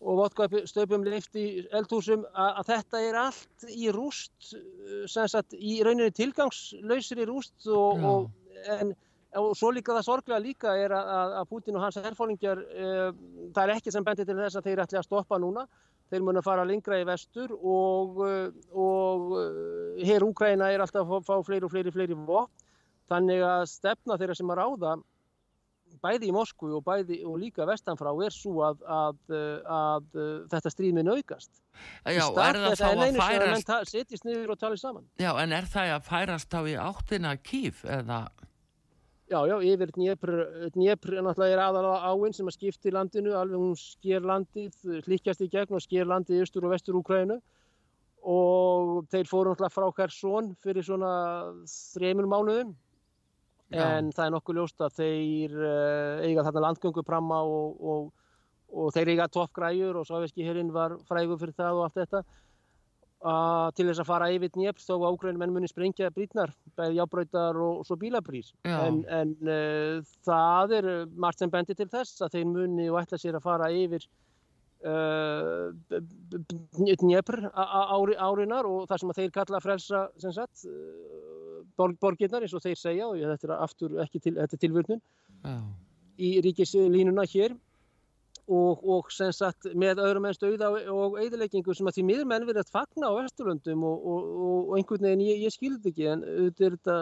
[0.01, 4.51] og vodkastöpum lift í eldhúsum að, þetta er allt í rúst
[5.09, 8.29] sagt, í rauninni tilgangslausir í rúst og
[8.77, 8.93] en
[9.35, 13.09] og svo líka það sorglega líka er að, að Putin og hans herfólingjar uh,
[13.55, 15.65] það er ekki sem bendir til þess að þeir ætli að stoppa núna
[16.07, 19.35] þeir mun að fara lengra í vestur og, uh, og
[19.99, 22.65] hér Úkræna er alltaf að fá fleiri og fleiri fleiri vopn
[23.07, 24.97] Þannig að stefna þeirra sem að ráða
[26.03, 30.71] bæði í Moskvu og, bæði, og líka vestanfrá er svo að, að, að, að þetta
[30.73, 31.61] stríðminn aukast.
[32.03, 33.71] Já, er það þá að færast...
[33.93, 35.07] Setjast niður og tala saman.
[35.21, 38.19] Já, en er það að færast þá í áttina kýf eða...
[39.27, 44.23] Já, já, yfir Dnépr náttúrulega er aðalega áinn sem að skipti landinu, alveg hún sker
[44.23, 47.35] landið, hlýkjast í gegn og sker landið í austur og vestur Úkrænu
[48.23, 51.11] og þeir fóru náttúrulega frá Khersson fyrir svona
[51.67, 52.71] þreymur mánuðum.
[53.75, 54.15] En já.
[54.15, 58.33] það er nokkuð ljóst að þeir uh, eiga þarna landgöngu pramma og, og,
[58.71, 62.23] og þeir eiga toppgræjur og Sáveski hérinn var frægur fyrir það og allt þetta
[63.17, 66.99] Uh, til þess að fara yfir njöfn þó að ágrænum menn muni sprengja brítnar bæði
[66.99, 72.21] jábröytar og, og svo bílabrís en, en uh, það er margt sem bendir til þess
[72.21, 74.05] að þeir muni og ætla sér að fara yfir
[74.85, 75.73] uh,
[76.77, 80.67] njöfn ári, árinar og það sem þeir kalla frelsa sagt,
[81.73, 85.01] borg, borginnar eins og þeir segja og þetta er aftur ekki til, tilvörnum
[86.21, 87.57] í ríkislínuna hér
[88.47, 92.45] og, og sem sagt með öðrum enn stöða og eðileggingu sem að því miður menn
[92.47, 96.23] verið að fagna á Vesturlundum og, og, og einhvern veginn ég, ég skilði ekki en
[96.55, 96.95] þetta,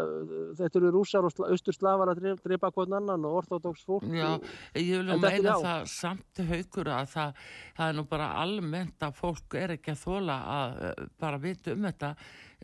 [0.62, 4.32] þetta eru rúsar og austurslavar að drepa hvern annan og orthodox fólk Já,
[4.80, 7.42] ég vil meina það samt haugur að það,
[7.78, 11.76] það er nú bara almennt að fólk er ekki að þóla að eh, bara vita
[11.76, 12.14] um þetta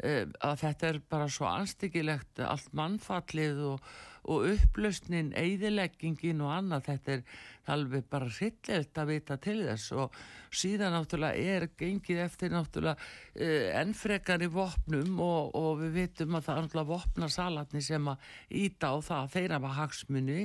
[0.02, 3.91] eh, að þetta er bara svo anstíkilegt allt mannfallið og
[4.30, 7.22] og upplausnin, eigðileggingin og annað, þetta er
[7.69, 9.91] alveg bara hryllilt að vita til þess.
[9.93, 10.15] Og
[10.52, 16.47] síðan náttúrulega er gengið eftir náttúrulega uh, ennfrekar í vopnum og, og við vitum að
[16.47, 18.30] það er náttúrulega vopnasalatni sem að
[18.62, 20.39] íta á það, þeir hafa hagsmunni,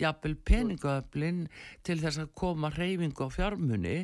[0.00, 1.42] jafnvel peningaöflin
[1.86, 3.96] til þess að koma reyfingu á fjármunni,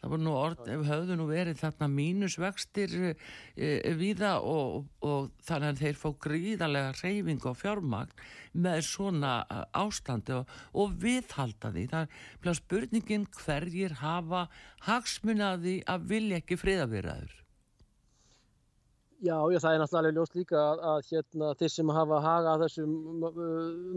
[0.00, 5.72] það voru nú orð, höfðu nú verið þarna mínusvextir uh, uh, viða og, og þannig
[5.72, 11.86] að þeir fá gríðarlega reyfingu á fjármagn með svona uh, ástandi og, og viðhalda því.
[11.92, 14.46] Það er spurningin hverjir hafa
[14.86, 17.42] hagsmunaði að vilja ekki friðaveraður.
[19.24, 22.90] Já, já, það er náttúrulega ljóst líka að, að hérna, þeir sem hafa hagað þessum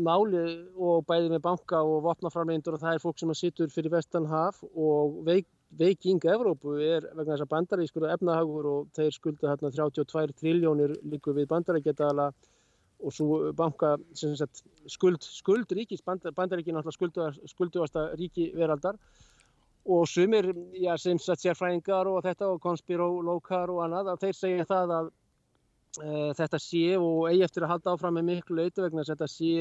[0.05, 0.43] máli
[0.79, 5.19] og bæði með banka og vopnaframlegindur og það er fólk sem sittur fyrir vestanhaf og
[5.27, 10.95] veik, veiking Evrópu er vegna þess að bandarískur efnahagur og þeir skulda hérna 32 triljónir
[11.03, 12.29] líku við bandaríkjadala
[12.99, 18.99] og svo banka sagt, skuld, skuld ríkis, bandaríkin skulduasta ríki veraldar
[19.89, 24.93] og sumir, já, sem sagt sérfræðingar og þetta og konspirólókar og annað, þeir segja það
[24.97, 29.29] að e, þetta sé og eigi eftir að halda áfram með miklu leiti vegna þetta
[29.31, 29.55] sé,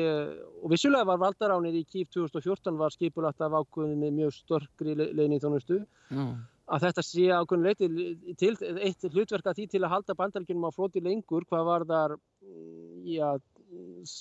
[0.60, 5.80] og vissulega var valdaránir í Kíf 2014 var skipulagt af ákvöðinni mjög störkri leini þónustu
[6.10, 6.34] mm.
[6.68, 8.54] Að þetta sé ákvöðin leiti til
[8.84, 12.16] eitt hlutverka því til að halda bandaríkinum á floti lengur, hvað var þar
[13.08, 13.30] já,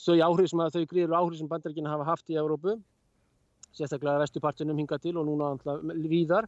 [0.05, 2.77] þau áhrif sem þau gríður áhrif sem bandaríkina hafa haft í Európu
[3.75, 5.51] sérstaklega vestupartinum hinga til og núna
[6.07, 6.47] víðar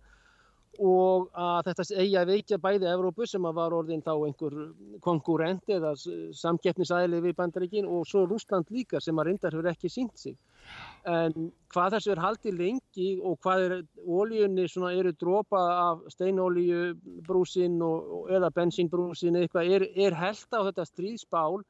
[0.79, 4.55] og að þetta eigi að veikja bæði Európu sem að var orðin þá einhver
[5.03, 5.95] konkurrent eða
[6.39, 10.37] samkeppnisæli við bandaríkin og svo Rúsland líka sem að reyndar hefur ekki sínt sig
[11.07, 16.95] en hvað þessu er haldið lengi og hvað er ólíunni svona eru drópa af steinólíu
[17.27, 21.61] brúsin og, eða bensínbrúsin eitthvað er, er held á þetta stríðsbál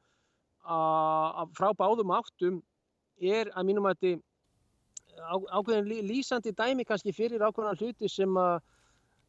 [0.64, 2.58] að frá báðum áttum
[3.20, 4.26] er að mínum að þetta
[5.52, 8.60] ákveðin lýsandi dæmi kannski fyrir ákveðan hluti sem að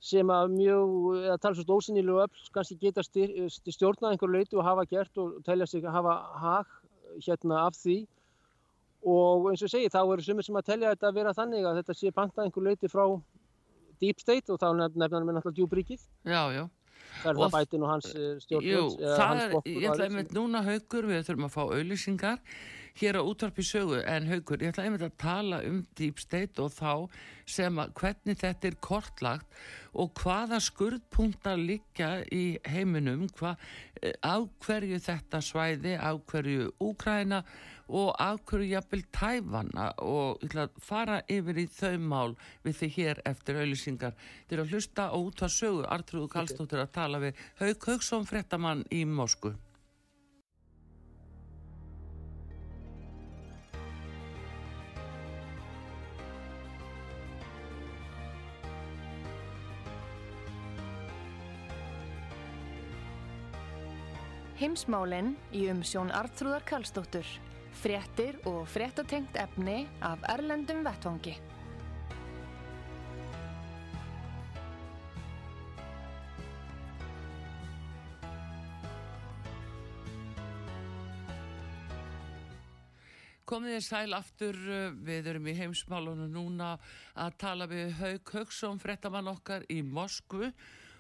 [0.02, 0.94] sem að mjög,
[1.28, 5.68] eða tala svo stóðsynnilu öll, kannski geta stjórnað einhverju leiti og hafa gert og telja
[5.70, 6.72] sig að hafa hag
[7.22, 8.00] hérna af því
[9.02, 11.80] og eins og segi þá eru sumir sem að telja þetta að vera þannig að
[11.82, 13.06] þetta sé pantað einhverju leiti frá
[14.02, 16.06] deep state og þá nefnum við náttúrulega djúbríkið.
[16.26, 16.64] Já, já.
[17.22, 18.12] Það er það bætin og hans
[18.46, 19.02] stjórnvöld.
[19.18, 22.40] Það er, ég ætla einmitt núna haugur, við þurfum að fá auðlýsingar
[23.00, 26.74] hér á útvarpi sögu, en haugur, ég ætla einmitt að tala um Deep State og
[26.76, 27.08] þá
[27.50, 29.62] sem að hvernig þetta er kortlagt
[29.92, 33.56] og hvaða skurðpunktar liggja í heiminum, hva,
[34.02, 37.44] eh, á hverju þetta svæði, á hverju Úkræna
[37.92, 40.46] og afhverju jafnvel tæfanna og
[40.82, 44.16] fara yfir í þau mál við þið hér eftir auðlýsingar.
[44.48, 48.30] Þið eru að hlusta á út að sögu Artrúðu Kallstóttur að tala við Haug Haugsson
[48.30, 49.54] frettamann í Mosku.
[64.62, 67.26] Heimsmálinn í umsjón Artrúðar Kallstóttur
[67.82, 71.34] fréttir og fréttatengt efni af Erlendum Vettvangi.
[83.52, 84.58] komið þér sæl aftur,
[85.04, 86.70] við erum í heimsmálunum núna
[87.20, 90.54] að tala við Haug Haugsson, frettamann okkar í Moskvu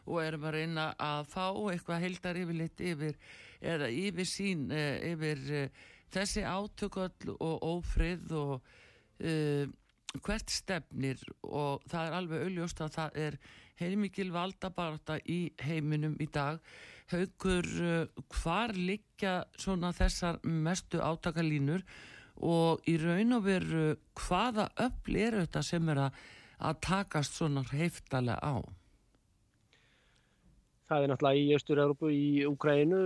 [0.09, 3.15] og erum að reyna að fá eitthvað heildar yfirleitt yfir,
[3.63, 9.65] eða yfir sín, eh, yfir uh, þessi átökull og ófrið og uh,
[10.19, 13.38] hvert stefnir og það er alveg auðljóst að það er
[13.82, 16.60] heimikil valdabarta í heiminum í dag.
[17.12, 21.86] Haugur, uh, hvar liggja svona þessar mestu átakalínur
[22.41, 26.21] og í raun og veru hvaða öll eru þetta sem er að,
[26.69, 28.80] að takast svona heiftalega á?
[30.91, 32.97] Það er náttúrulega í Östur-Európu í Ukrænu,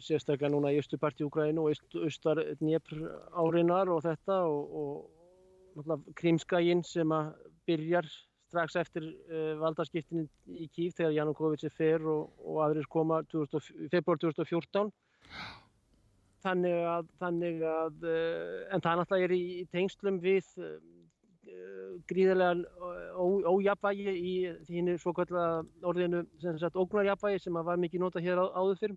[0.00, 3.02] sérstaklega núna í Östurparti Ukrænu og Östar Dnjepr
[3.36, 7.34] árinar og þetta og, og náttúrulega Krímskægin sem að
[7.68, 8.08] byrjar
[8.48, 13.90] strax eftir uh, valdarskiptinin í Kív þegar Janukovic er fer og, og aðrir koma 2000,
[13.92, 14.88] februar 2014
[16.46, 20.48] þannig að, þannig að uh, en það náttúrulega er í, í tengslum við
[21.56, 24.34] uh, gríðarlega ójapvægi í
[24.68, 28.96] þínu svo kallega orðinu sem sagt ógnarjapvægi sem var mikið nota hér á, áður fyrr.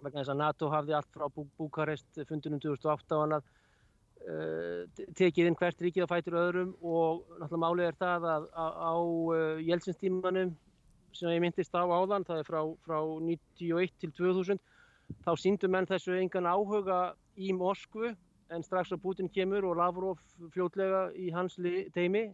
[0.00, 3.48] Vegna þess að NATO hafði allt frá Bú Búkarest fundunum 2008 og annað
[4.24, 8.66] uh, tekið inn hvert ríkið á fætur öðrum og náttúrulega málið er það að á,
[8.72, 10.54] á uh, Jeltsinstímanum
[11.14, 14.62] sem ég myndist á áðan, það er frá, frá 91 til 2000
[15.24, 18.14] þá síndum menn þessu engan áhuga í Moskvu
[18.52, 20.20] en strax að Putin kemur og Lavrov
[20.52, 21.56] fljótlega í hans
[21.94, 22.26] teimi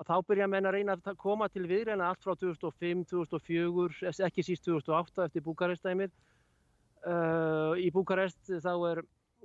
[0.00, 4.44] að þá byrja menn að reyna að koma til viðræna allt frá 2005, 2004, ekki
[4.46, 6.14] síst 2008 eftir Búkarestæmið.
[7.04, 9.02] Uh, í Búkarest þá er,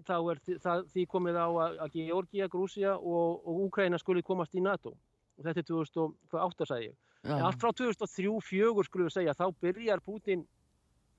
[0.07, 4.63] þá er það, því komið á að, Georgia, Grúsia og, og Úkraina skuli komast í
[4.63, 4.95] NATO.
[5.37, 6.95] Og þetta er 2008 sagði ég.
[7.27, 7.41] Ja.
[7.49, 10.45] Allt frá 2003-2004 skulum við segja þá byrjar Putin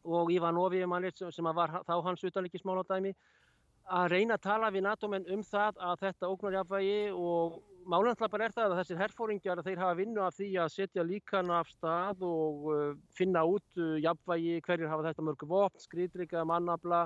[0.09, 0.81] og Ivanovi
[1.29, 3.13] sem var þá hans utanleikismáladæmi
[3.91, 7.59] að reyna að tala við NATO-menn um það að þetta ógnarjafvægi og
[7.91, 11.51] málendla bara er það að þessir herfóringjar þeir hafa vinnu af því að setja líkan
[11.55, 17.01] af stað og uh, finna út uh, jafnvægi, hverjir hafa þetta mörgu vopn, skriðdrygga, mannabla,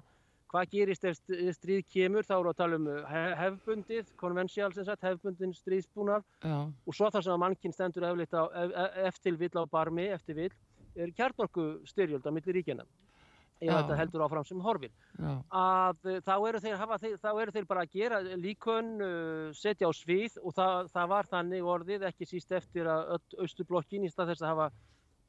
[0.53, 1.19] hvað gerist ef
[1.57, 6.59] stríð kemur, þá eru að tala um uh, hefbundið, konvensjál sem sagt, hefbundin stríðsbúnar Já.
[6.69, 8.61] og svo þar sem að mannkinn stendur eftir,
[9.09, 10.53] eftir vill á barmi, eftir vill,
[10.95, 12.85] er kjarnorku styrjöld á milli ríkjana
[13.65, 14.93] ef þetta heldur áfram sem horfir.
[15.51, 19.91] Að eh, þá eru þeir, hafa, þá eru þeir bara að gera líkun uh, setja
[19.91, 24.35] á svið og það, það var þannig orðið ekki síst eftir að austurblokkin í stað
[24.35, 24.69] þess að hafa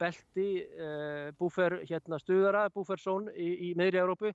[0.00, 4.32] belti uh, búfer hérna stuðara búfersón í, í meðri Európu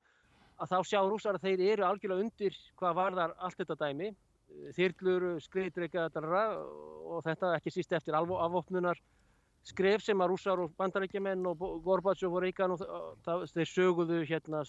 [0.62, 4.12] að þá sjá rúsar að þeir eru algjörlega undir hvað varðar allt þetta dæmi.
[4.76, 9.00] Þyrlur, skriðdreika og þetta ekki síst eftir afvopnunar
[9.67, 12.82] skref sem að rússar og bandarækjumenn og Gorbachev og Reagan og
[13.26, 14.63] það, þeir söguðu hérna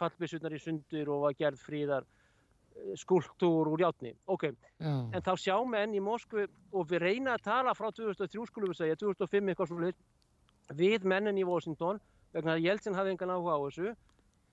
[0.00, 4.14] fallbissunar í sundur og var gerð fríðar eh, skulktúr úr játni.
[4.26, 4.90] Ok, Já.
[4.90, 8.82] en þá sjá menn í Moskvu og við reyna að tala frá 2003 skulum við
[8.82, 12.00] segja, 2005 eitthvað svolítið við mennin í Washington
[12.34, 13.94] vegna að Jeltsin hafði engan áhuga á þessu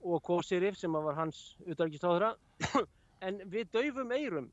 [0.02, 2.34] og Kosirif sem var hans utarikistáðra
[3.26, 4.50] en við döfum eirum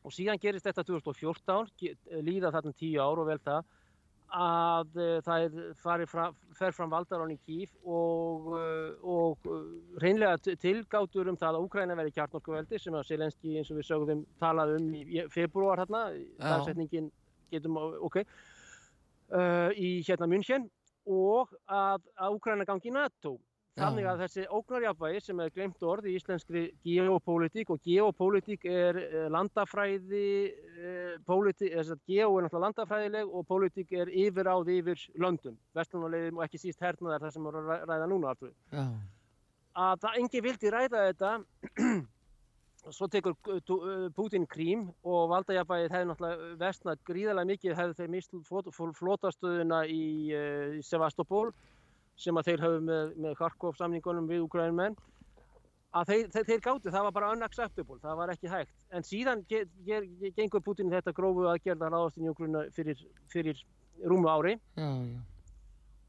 [0.00, 3.66] og síðan gerist þetta 2014 líða þarna tíu ár og vel það
[4.36, 9.64] að uh, það er, fram, fer fram valdaráni Kíf og, uh, og uh,
[10.02, 14.24] reynlega tilgátur um það að Úkræna veri kjarnorkuveldi sem að Selenski eins og við sögum
[14.42, 16.06] talað um í februar hérna,
[16.38, 17.10] þarsetningin
[17.50, 18.20] getum, ok,
[19.74, 20.68] í hérna München
[21.10, 23.36] og að, að Úkræna gangi í NATO.
[23.78, 29.28] Þannig að þessi ógnarjafvægi sem er glemt orð í íslenskri geopolítík og geopolítík er eh,
[29.32, 30.30] landafræði,
[30.74, 36.40] eh, þess að geo er náttúrulega landafræðileg og polítík er yfir áð yfir löndum, vestlunarlegum
[36.40, 38.54] og ekki síst hernaðar þar sem erum að ræða núna alltaf.
[38.74, 38.86] Já.
[39.80, 41.32] Að það engi vildi ræða þetta,
[42.98, 43.36] svo tekur
[44.16, 48.32] Putin krím og valdajafvægið hefði náttúrulega vestnað gríðarlega mikið, hefði þeir mist
[50.34, 51.52] eh, í Sevastopol
[52.20, 54.98] sem að þeir hafu með, með Kharkov samningunum við Ukraínumenn
[55.96, 58.76] að þeir, þeir, þeir gáttu, það var bara unacceptable, það var ekki hægt.
[58.94, 63.02] En síðan ge, ge, ge, gengur Putin þetta grófu aðgerða ráðast í Ukraínu fyrir,
[63.32, 63.64] fyrir
[64.06, 65.18] rúmu ári já, já.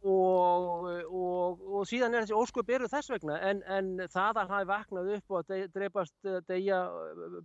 [0.02, 4.70] Og, og, og síðan er þessi ósköp eru þess vegna en, en það að hann
[4.72, 6.80] vaknað upp og að dreipast degja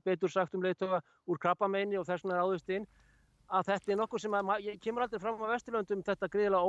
[0.06, 2.86] betur sagt um leittóa úr krabbameini og þess vegna er áðust inn
[3.46, 6.64] að þetta er nokkuð sem að, ég kemur aldrei fram á Vesturlöndum þetta greiðilega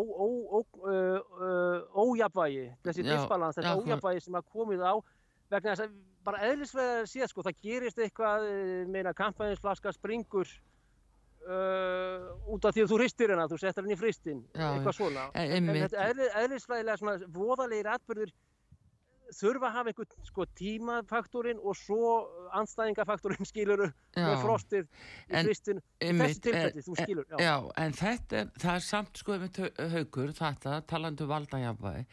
[2.03, 4.93] ójapvægi, þessi disbalans, þetta ójapvægi sem að komið á
[5.49, 5.97] vegna þess að
[6.27, 8.47] bara eðlisvegar síðan sko, það gerist eitthvað,
[8.91, 10.49] meina kampæðinsflaska springur
[11.47, 15.29] uh, út af því að þú hristir hennar, þú setjar henni í fristin, eitthvað svona.
[15.33, 16.09] En, en þetta
[16.43, 18.35] eðlisvegilega svona voðalegir atbyrður
[19.35, 22.13] þurfa að hafa einhvern sko, tímafaktorinn og svo
[22.57, 24.87] anstæðingafaktorinn skiluru með frostir
[25.27, 27.37] í fristin þessi tilfelli, þú skilur já.
[27.43, 32.07] já, en þetta er, það er samt sko haugur, þetta, talandu um valdajafæði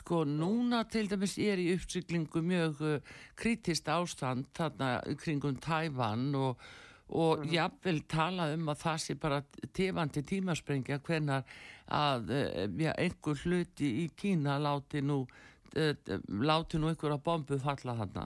[0.00, 6.62] sko núna til dæmis er í uppsyklingu mjög uh, krítist ástand þarna kringum Tævann og
[7.10, 7.52] og mm -hmm.
[7.52, 9.42] jáfnvel tala um að það sé bara
[9.72, 11.42] tefandi tímasprengja hvernar
[11.88, 17.96] að eh, ja, einhver hluti í Kína láti nú eh, láti nú einhverja bombu falla
[18.02, 18.24] þarna.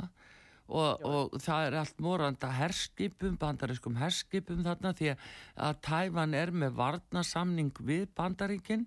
[0.64, 6.78] Og, og það er allt moranda herskipum, bandarískum herskipum þarna því að Tæfan er með
[6.78, 8.86] varnasamning við bandaríkinn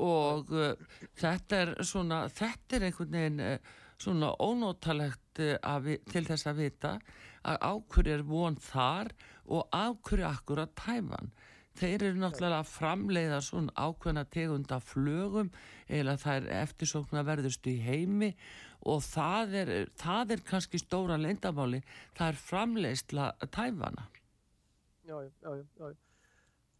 [0.00, 0.72] og uh,
[1.20, 6.94] þetta er svona þetta er einhvern veginn uh, svona ónótalegt uh, til þess að vita
[7.44, 9.12] að ákverju er von þar
[9.44, 11.34] og ákverju akkur að tæfan
[11.78, 15.50] þeir eru náttúrulega að framleiða svona ákveðna tegunda flögum
[15.88, 18.32] eða það er eftirsóknar verðurstu í heimi
[18.84, 21.82] og það er, það er kannski stóra leindamáli
[22.16, 24.08] það er framleiðsla tæfana
[25.04, 25.96] Já, já, já, já.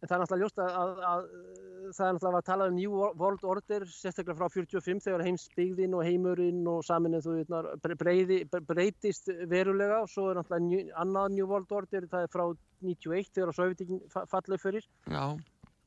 [0.01, 2.97] En það er náttúrulega ljóst að, að, að það er náttúrulega að tala um New
[3.21, 7.21] World Order sérstaklega frá 45 þegar heimsbyggðin og heimurinn og saminu
[8.01, 8.37] breyði,
[8.69, 12.45] breytist verulega og svo er náttúrulega annað New World Order það er frá
[12.87, 15.23] 91 þegar Sovjetíkin fallið fyrir Já.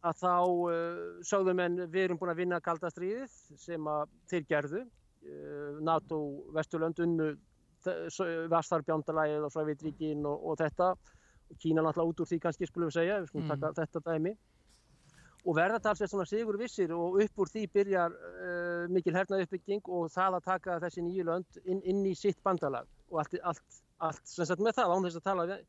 [0.09, 4.82] að þá uh, sáðum en við erum búin að vinna kaldastriðið sem að þeir gerðu
[4.84, 6.22] uh, NATO,
[6.57, 7.36] Vesturlönd unnu
[8.51, 10.92] Vastarbjándalægið og Sovjetíkin og, og þetta
[11.57, 13.53] Kína náttúrulega út úr því kannski skulum við segja, við skulum mm.
[13.55, 14.32] taka þetta dæmi
[15.49, 19.86] og verða talsveit svona sigur vissir og upp úr því byrjar uh, mikil hernaði uppbygging
[19.86, 23.80] og það að taka þessi nýju lönd inn, inn í sitt bandalag og allt, allt,
[24.05, 25.62] allt sem sagt með það án þess að tala við,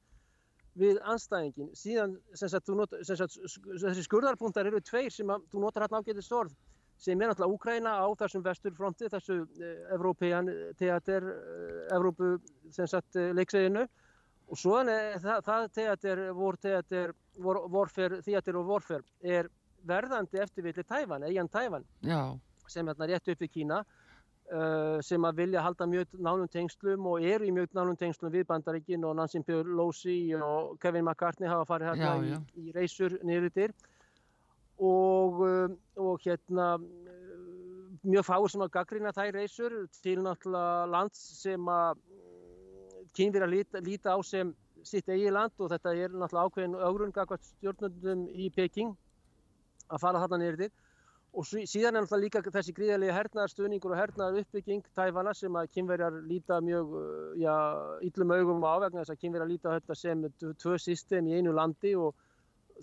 [0.80, 3.38] við anstæðingin síðan sem sagt, not, sem sagt
[3.84, 6.56] þessi skurðarpunktar eru tveir sem að þú notar hérna ágætið stórð
[7.00, 12.34] sem er náttúrulega Úkræna á þessum vesturfronti, þessu uh, Evrópean teater, uh, Evrópu
[12.76, 13.86] sem sagt leikseginu
[14.50, 19.48] og svo það, það teater, vor teater, vor, vorfer, teater og vorfer er
[19.88, 21.86] verðandi eftirvilli Tæfan, eigin Tæfan
[22.70, 23.80] sem er hérna rétt upp í Kína.
[23.80, 24.09] uh,
[25.06, 29.04] sem að vilja halda mjög nánum tengslum og eru í mjög nánum tengslum við Bandaríkin
[29.06, 32.40] og Nancy Pelosi og Kevin McCartney hafa farið hérna já, já.
[32.58, 33.76] í, í reysur niður yfir
[34.80, 37.44] og, uh, og hérna uh,
[38.08, 42.02] mjög fáið sem að gaggrina þær reysur til náttúrulega lands sem að
[43.14, 44.54] kynvir að líta, líta á sem
[44.88, 48.96] sitt eigi land og þetta er náttúrulega ákveðin augrungakvært stjórnundum í Peking
[49.90, 50.74] að fara þarna nýrðir
[51.34, 56.18] og síðan er náttúrulega líka þessi gríðarlega hernaðarstöðningur og hernaðar uppbygging tæfana sem að kynverjar
[56.26, 57.54] líta mjög uh, já,
[58.08, 61.94] yllum augum á vegna þess að kynverjar líta þetta sem tvö system í einu landi
[62.00, 62.18] og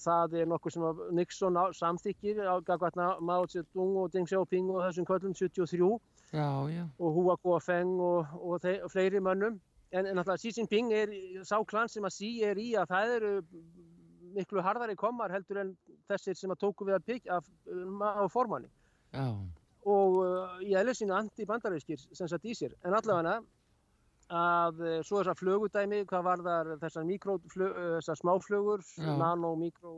[0.02, 5.08] það er nokkuð sem Nixon samþykir á gagvartna Mao Zedong og Deng Xiaoping og þessum
[5.08, 5.90] kvöldum 73
[6.32, 6.84] já, já.
[6.98, 9.58] og Hua Guofeng og, og, og fleiri mönnum
[9.90, 13.14] en, en náttúrulega Xi Jinping er sá klan sem að Xi er í að það
[13.16, 13.32] eru
[14.36, 15.76] miklu harðari komar heldur en
[16.10, 17.48] þessir sem að tóku við að byggja af,
[18.12, 18.70] af formanni.
[19.16, 19.28] Já.
[19.86, 22.74] og uh, í eðlisínu anti-bandarískir sem satt í sér.
[22.84, 23.38] En allavega
[24.34, 27.68] að uh, svo þessar flögudæmi hvað var þar þessar, uh,
[28.00, 28.82] þessar smáflögur
[29.20, 29.92] nano, mikro,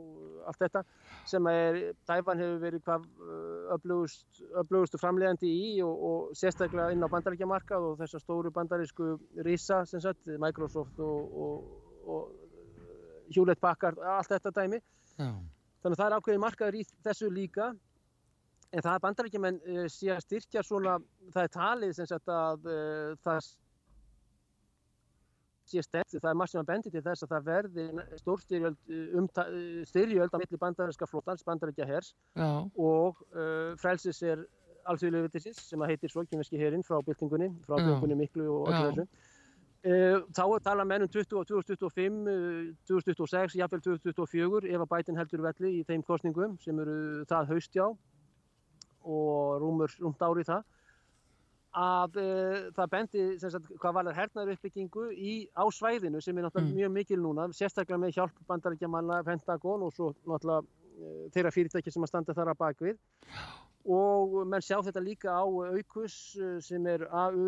[0.45, 0.83] allt þetta
[1.31, 3.07] sem er, Tæfan hefur verið hvað
[3.79, 9.15] öflugust, öflugustu framlegandi í og, og sérstaklega inn á bandaríkjamarkað og þessar stóru bandarísku
[9.49, 12.48] risa sem sagt, Microsoft og, og, og
[13.35, 15.29] Hewlett Packard, allt þetta dæmi Já.
[15.29, 17.71] þannig að það er ákveðin markaður í þessu líka
[18.69, 20.99] en það er bandaríkjaman uh, sé að styrkja svona,
[21.33, 23.49] það er talið sem sagt að uh, það
[25.69, 27.83] sé stefn, það er margt sem að bendi til þess að það verði
[28.21, 29.27] stórstyrjöld um,
[29.85, 32.49] styrjöld á milli bandarinska flótans, bandarinska hers Já.
[32.65, 34.45] og uh, frelsis er
[34.89, 38.87] alþjóðilegu vittisins sem að heitir svo kynveski herinn frá byltingunni, frá byltingunni miklu og öllu
[38.87, 39.05] þessu.
[39.79, 42.17] Uh, þá talað menn um 2025,
[42.89, 46.95] 2026, jáfnveil 2024 ef að bætin heldur velli í þeim kostningum sem eru
[47.29, 50.67] það haustjá og rúmur rúmt ári það
[51.79, 56.49] að uh, það bendi sagt, hvað var það hernaður uppbyggingu í, á svæðinu sem er
[56.49, 56.77] náttúrulega mm.
[56.81, 60.67] mjög mikil núna sérstaklega með hjálp bandarækjamanna Pentagon og svo náttúrulega
[61.33, 63.01] þeirra fyrirtæki sem að standa þar að bakvið
[63.89, 67.45] og menn sjá þetta líka á aukus uh, sem er AU,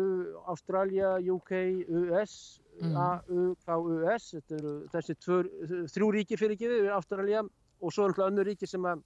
[0.50, 1.52] Australia, UK,
[1.86, 2.96] US mm.
[2.96, 5.50] AU, KUS þetta eru þessi tvör,
[5.92, 9.04] þrjú ríkir fyrir ekki við, Australia og svo náttúrulega önnur ríkir sem að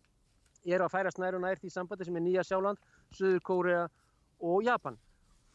[0.66, 2.78] er að færast nær og nær því sambandi sem er Nýja Sjáland,
[3.14, 3.82] Suður Kórea
[4.42, 4.98] og Japan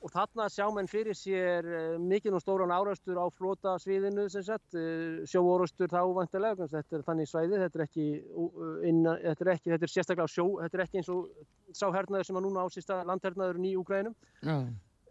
[0.02, 4.44] og þarna sjá menn fyrir sér uh, mikinn og stóran árastur á flota sviðinu sem
[4.46, 9.46] sagt, uh, sjóorastur þá vantilega, þetta er þannig svæði, þetta er ekki, uh, inna, þetta
[9.46, 11.30] er ekki, þetta er sérstaklega sjó, þetta er ekki eins og
[11.78, 14.18] sáhernaður sem að núna ásýsta landhernaður í Úgrænum.
[14.48, 14.58] No.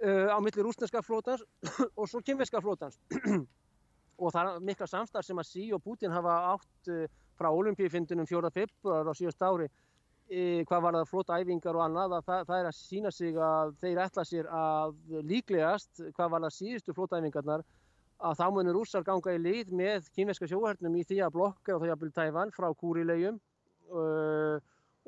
[0.03, 1.47] uh, á milli rúsneska flótans
[1.99, 2.99] og svo kynveska flótans
[4.21, 6.91] og það er mikla samstarf sem að Sí og Putin hafa átt
[7.41, 8.51] frá olimpíufindunum 4.
[8.53, 9.71] februar á síðast ári
[10.31, 13.73] hvað var það flóta æfingar og annað að það, það er að sína sig að
[13.83, 14.93] þeir ætla sér að
[15.27, 17.65] líklegast hvað var það síðustu flóta æfingarnar
[18.21, 21.83] að þá munir rússar ganga í lið með kynveska sjóhörnum í því að blokka og
[21.83, 23.41] þau að byrja tæfan frá kúrilegjum
[23.91, 24.57] uh,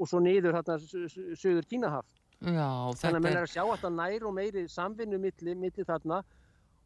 [0.01, 2.07] og svo niður hérna söður Kínahaf.
[2.43, 6.23] Þannig að menn er að sjá alltaf nær og meiri samvinnu milli, milli þarna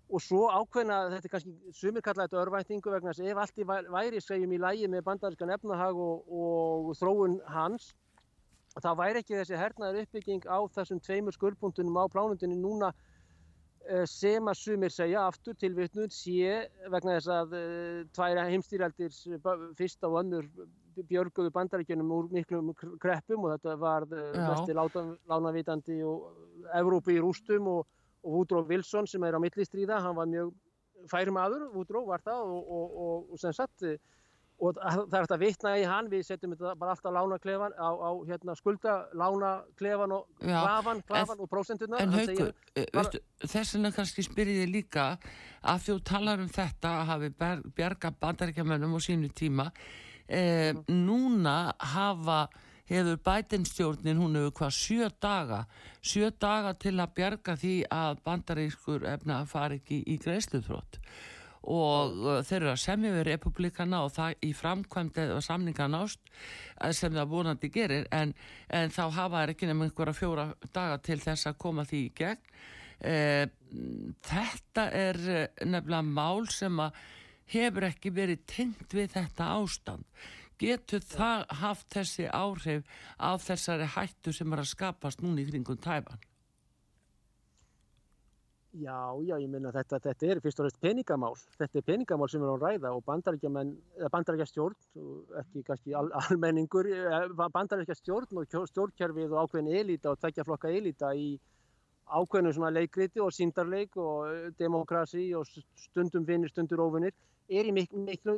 [0.07, 3.65] og svo ákveðna, þetta er kannski sumir kalla þetta örvæntingu vegna að ef allt í
[3.67, 7.95] væri segjum í lægi með bandarískan efnahag og, og þróun hans
[8.85, 12.91] þá væri ekki þessi hernaður uppbygging á þessum tveimur skurðbúndunum á plánundinu núna
[13.89, 19.15] eh, sem að sumir segja aftur til vittnum sé vegna þess að uh, tværa heimstýraldir
[19.79, 20.51] fyrsta og önnur
[20.97, 27.69] björguðu bandaríkjunum úr miklum kreppum og þetta var vesti eh, lánavitandi og Evrópi í rústum
[27.73, 27.83] og,
[28.25, 30.53] og Woodrow Wilson sem er á millistriða, hann var mjög
[31.13, 33.85] færi maður, Woodrow var það og, og, og sem sagt
[34.57, 38.11] og það er þetta vittna í hann, við setjum þetta bara alltaf lánaklefan á, á
[38.29, 42.01] hérna, skulda lánaklefan og klafan, klafan og prósenturna.
[42.01, 42.53] En haugur,
[42.95, 43.23] bara...
[43.45, 45.09] þess vegna kannski spyrjið líka
[45.61, 47.33] að þú talar um þetta að hafi
[47.77, 49.69] bjarga bandaríkjamönnum á sínu tíma
[50.29, 52.47] eh, núna hafa
[52.87, 55.65] hefur bætinstjórnin, hún hefur hvað sjö daga,
[56.01, 61.01] sjö daga til að bjarga því að bandarískur efna fari ekki í greiðsluðfrótt
[61.73, 66.23] og þeir eru að semja við republikana og það í framkvæmdi og samninga nást
[66.95, 68.35] sem það vonandi gerir en,
[68.69, 72.15] en þá hafa það ekki nefnum einhverja fjóra daga til þess að koma því í
[72.23, 72.57] gegn
[73.01, 73.45] eh,
[74.31, 77.01] þetta er eh, nefnilega mál sem að
[77.53, 80.07] hefur ekki verið tengt við þetta ástand.
[80.57, 82.87] Getur það haft þessi áhrif
[83.21, 86.23] af þessari hættu sem er að skapast núni í kringum tæfan?
[88.77, 91.37] Já, já, ég minna þetta, þetta er fyrst og reist peningamál.
[91.57, 94.77] Þetta er peningamál sem er á ræða og bandarækja stjórn,
[95.41, 100.69] ekki kannski al, almenningur, eh, bandarækja stjórn og stjórnkerfið og ákveðin elita og tveggja flokka
[100.69, 101.39] elita í
[102.07, 107.15] ákveðinu svona leikriti og síndarleik og eh, demokrasi og stundum vinnir, stundur ofunir
[107.47, 108.35] er í miklu, miklu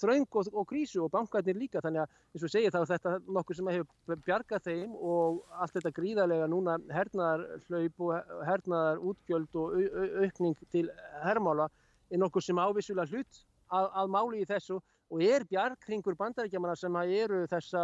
[0.00, 1.80] þraung og, og krísu og bankarnir líka.
[1.84, 5.94] Þannig að eins og segja þá þetta nokkur sem hefur bjargað þeim og allt þetta
[5.96, 9.78] gríðarlega núna hernaðar hlaup og hernaðar útgjöld og
[10.24, 10.88] aukning til
[11.24, 11.68] herrmála
[12.12, 14.80] er nokkur sem ávissulega hlut að, að máli í þessu
[15.12, 17.82] og er bjargringur bandaríkjamanna sem eru þessa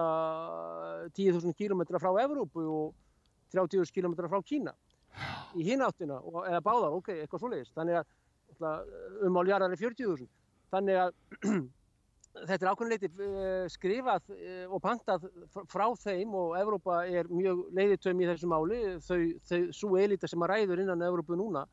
[1.17, 2.95] 10.000 km frá Evrópu og
[3.53, 4.77] 30.000 km frá Kína
[5.59, 8.15] í hináttina eða báðar, ok, eitthvað svoleiðist þannig að
[9.27, 10.29] um áljarðar er 40.000
[10.73, 11.13] þannig að
[12.49, 15.27] þetta er ákveðinleiti uh, skrifað uh, og pantað
[15.71, 18.81] frá þeim og Evrópa er mjög leiðitöym í þessu máli.
[19.05, 21.65] Þau, þau svo elita sem að ræður innan Evrópu núna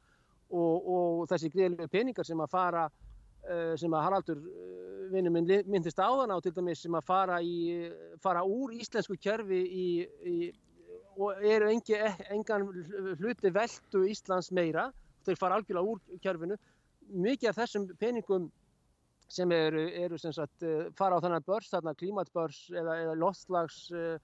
[0.49, 4.43] og, og þessi greiðlega peningar sem að fara uh, sem að Haraldur
[5.11, 5.37] vinnum
[5.69, 7.89] myndist áðan á til dæmis sem að fara, í,
[8.23, 9.87] fara úr íslensku kjörfi í,
[10.25, 10.37] í,
[11.17, 11.97] og eru engi,
[12.33, 12.67] engan
[13.19, 14.89] hluti veldu Íslands meira.
[15.25, 16.57] Þau fara algjörlega úr kjörfinu
[17.13, 18.47] mikið af þessum peningum
[19.31, 23.79] sem eru, eru sem sagt, uh, fara á þannig börs, þarna klímatbörs eða, eða loftslags
[23.93, 24.17] uh,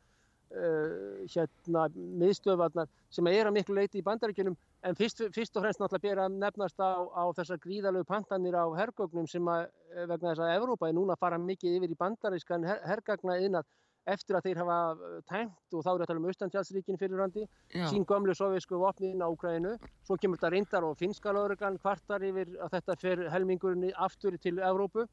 [0.54, 1.88] uh, hérna,
[2.22, 4.58] miðstöðvarnar sem er að miklu leiti í bandaríkjunum.
[4.86, 8.66] En fyrst, fyrst og fremst náttúrulega ber að nefnast á, á þessar gríðalögu pantanir á
[8.78, 12.66] hergögnum sem að vegna þess að Evrópa er núna að fara mikið yfir í bandarískan
[12.66, 13.70] her, hergagna innað
[14.10, 17.44] eftir að þeir hafa uh, tæmt og þá er þetta um Östantjálsríkin fyrirrandi
[17.92, 19.76] sín gömlu soviðsku vopnin á Ukraínu
[20.08, 24.58] svo kemur þetta reyndar og finska lauruglan kvartar yfir að þetta fer helmingurinn aftur til
[24.58, 25.06] Evrópu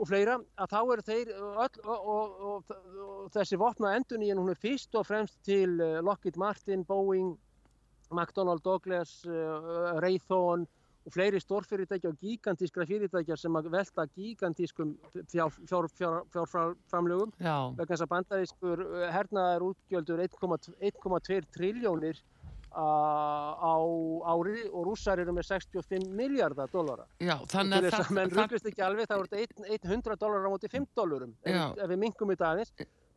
[0.00, 4.30] og fleira, að þá eru þeir öll, og, og, og, og þessi vopna endun í
[4.32, 7.34] en hún er fyrst og fremst til uh, Lockheed Martin, Boeing
[8.10, 10.66] McDonnell Douglas, uh, Raytheon
[11.06, 14.92] og fleiri stórfyrirtækja og gigantískra fyrirtækja sem að velta gigantískum
[15.32, 17.32] fjárframlögum.
[17.40, 22.20] Vegna þess að bandarískur eh, hernaðar útgjöldur 1,2 triljónir
[22.70, 23.74] á
[24.30, 27.08] ári og rússar eru með 65 miljardar dólara.
[27.18, 28.12] Já, þannig að það...
[28.14, 29.40] Menn rúglist ekki alveg, það voru
[29.90, 32.70] 100 dólar á móti 5 dólarum ef, við mingum þetta aðeins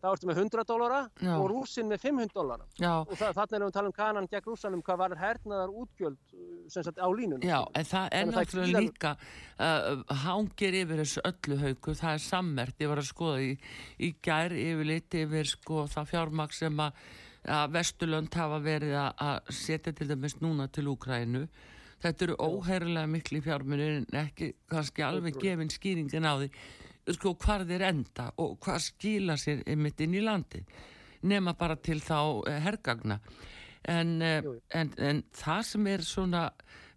[0.04, 1.00] þá ertu með 100 dólara
[1.38, 2.66] og rúsin með 500 dólara
[3.00, 6.34] og það, þannig erum við að tala um kanan gegn rúsanum hvað var hernaðar útgjöld
[6.74, 7.44] sagt, á línunum.
[7.48, 12.84] Já, en það er náttúrulega líka uh, hangir yfir þessu öllu haugu, það er sammert,
[12.84, 13.52] ég var að skoða í,
[14.04, 17.04] í gær yfir liti yfir sko það fjármaks sem að,
[17.60, 21.48] að Vesturlönd hafa verið að setja til dæmis núna til Úkrænu
[22.04, 26.50] þetta eru óheirilega miklu fjármunir en ekki kannski alveg gefin skýringin á því
[27.12, 30.64] sko hvað þeir enda og hvað skila sér einmitt inn í landi
[31.28, 33.20] nema bara til þá eh, herrgagna
[33.84, 36.46] en, uh, en, en það sem er svona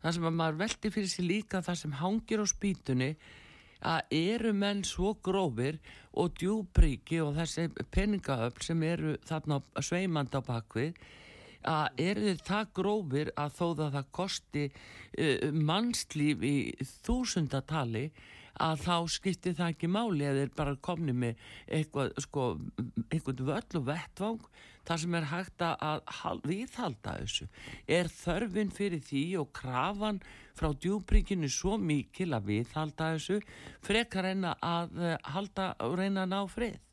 [0.03, 3.11] það sem að maður veldi fyrir sig líka það sem hangir á spýtunni
[3.87, 5.81] að eru menn svo grófir
[6.17, 10.97] og djúbríki og þessi peningaöfl sem eru þarna sveimand á bakvið
[11.67, 16.57] að eru þið það grófir að þó það það kosti uh, mannslíf í
[17.03, 18.07] þúsundatali
[18.63, 21.45] að þá skiptir það ekki máli eða þeir bara komni með
[21.79, 22.47] eitthvað, sko,
[23.11, 24.49] eitthvað völl og vettvang
[24.87, 27.49] þar sem er hægt að viðhalda þessu.
[27.91, 30.21] Er þörfin fyrir því og krafan
[30.57, 33.41] frá djúbríkinu svo mikil að viðhalda þessu
[33.85, 36.86] frekar reyna að eh, halda reyna að ná frið?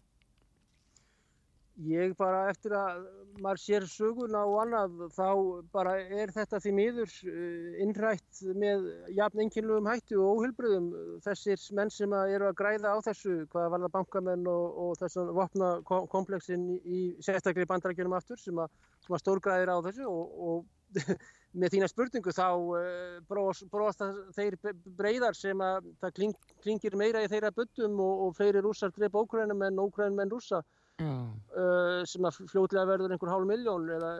[1.82, 2.99] Ég bara eftir að
[3.41, 5.30] maður sér söguna og annað þá
[5.74, 8.84] bara er þetta því miður eh, innrætt með
[9.17, 10.91] jafn enginlegum hættu og óhylbröðum
[11.26, 15.32] þessir menn sem eru að græða á þessu hvað var það bankamenn og, og þessan
[15.34, 15.71] vopna
[16.13, 18.69] kompleksin í sérstaklega bandarækjunum aftur sem að,
[19.01, 21.01] sem að stórgræðir á þessu og, og
[21.57, 24.05] með þína spurningu þá uh, bróðast
[24.38, 24.59] þeir
[24.93, 29.17] breyðar sem að það kling, klingir meira í þeirra byttum og, og fleiri rússar dreip
[29.17, 30.61] ókrænum en ókrænum en rússa
[31.01, 34.11] uh, sem að fljóðlega verður einhver hálf miljón eða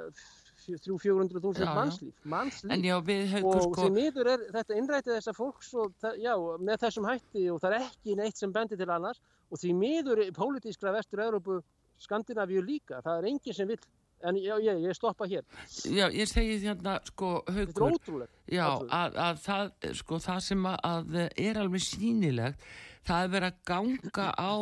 [0.63, 2.86] 300-400.000 mannslíf, mannslíf.
[2.86, 2.95] Já,
[3.43, 3.82] og sko...
[3.82, 7.88] því miður er þetta innrætið þessar fólks og, já, með þessum hætti og það er
[7.89, 9.19] ekki neitt sem bendir til annars.
[9.51, 11.59] Og því miður pólitískra vestur-Európu
[12.01, 13.82] Skandinavíu líka, það er enginn sem vil
[14.24, 15.43] en já, ég, ég stoppa hér.
[15.91, 21.17] Já, ég segi þérna, sko, haugur er Já, að, að það, sko, það sem að
[21.19, 22.67] er alveg sínilegt
[23.08, 24.54] það er verið að ganga á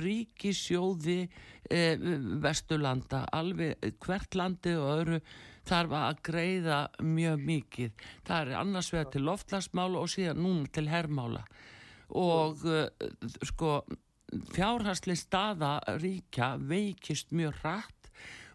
[0.00, 1.20] ríkisjóði
[1.70, 2.10] eh,
[2.44, 5.20] Vesturlanda, alveg hvert landi og öðru
[5.68, 8.04] þarf að greiða mjög mikið.
[8.26, 11.44] Það er annars vegar til loftlagsmála og síðan núna til herrmála
[12.18, 12.88] og eh,
[13.46, 13.80] sko
[14.54, 18.10] fjárhastli staða ríkja veikist mjög rætt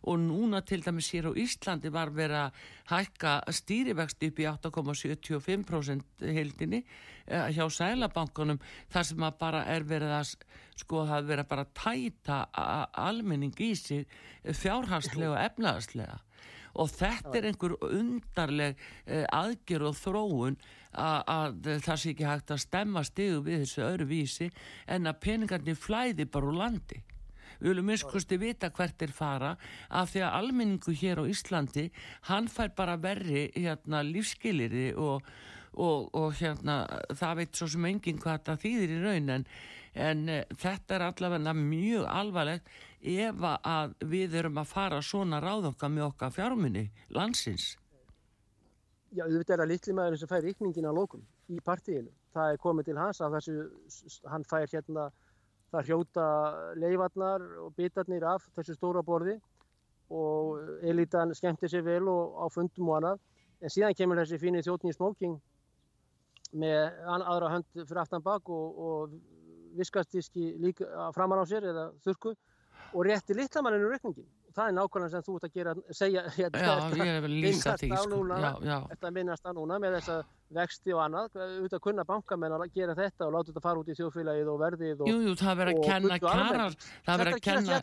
[0.06, 2.60] og núna til dæmis hér á Íslandi var verið að
[2.92, 8.60] hækka stýrivexti upp í 8,75% heildinni eh, hjá sælabankunum
[8.94, 10.36] þar sem að bara er verið að
[10.78, 12.40] sko það verið að bara tæta
[13.06, 14.06] almenning í sig
[14.46, 16.20] fjárhanslega og efnaðarslega
[16.76, 20.58] og þetta er einhver undarleg eh, aðgjör og þróun
[20.96, 24.48] að það sé ekki hægt að stemma stigu við þessu öðru vísi
[24.92, 27.02] en að peningarnir flæði bara úr landi.
[27.60, 29.54] Við viljum minnskosti vita hvert er fara
[29.90, 31.86] af því að almenningu hér á Íslandi
[32.30, 35.24] hann fær bara verri hérna, lífskiliri og,
[35.76, 36.82] og, og hérna,
[37.14, 39.48] það veit svo sem enginn hvað það þýðir í raun en,
[40.08, 42.70] en e, þetta er allavega mjög alvarlegt
[43.06, 47.76] ef að við erum að fara svona ráðokka með okkar fjármunni landsins
[49.16, 52.10] Já, þetta er að litli maður sem fær ykningin á lókum í partíinu.
[52.36, 53.54] Það er komið til hans að þessu,
[54.28, 55.06] hann fær hérna
[55.72, 56.26] það hrjóta
[56.82, 59.38] leifarnar og bitarnir af þessu stóra borði
[60.12, 63.24] og elitan skemmtir sér vel og á fundum og annað
[63.62, 65.40] en síðan kemur þessi fínir þjóttni í smóking
[66.56, 69.16] með aðra hönd fyrir aftan bak og, og
[69.76, 72.36] viskastíski líka framan á sér eða þurku
[72.94, 76.76] og rétti litlamanninu rekningin það er nákvæmlega sem þú ert að gera segja, hérna, já,
[78.64, 78.80] sko.
[78.94, 80.18] þetta minnast að núna með þessa
[80.56, 83.96] vexti og annað, auðvitað kunna bankamenn að gera þetta og láta þetta fara út í
[83.98, 87.80] þjóðfélagið og verðið og, Jú, jú, það verður að kenna karar það verður að kenna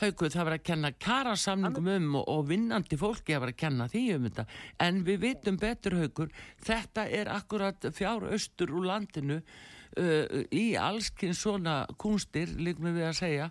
[0.00, 3.88] hauguð, það verður að kenna kararsamningum um og, og vinnandi fólki að verður að kenna
[3.92, 4.46] því um þetta.
[4.86, 6.32] En við vitum betur haugur
[6.64, 13.20] þetta er akkurat fjár austur úr landinu uh, í allskinn svona kunstir, líkum við að
[13.20, 13.50] segja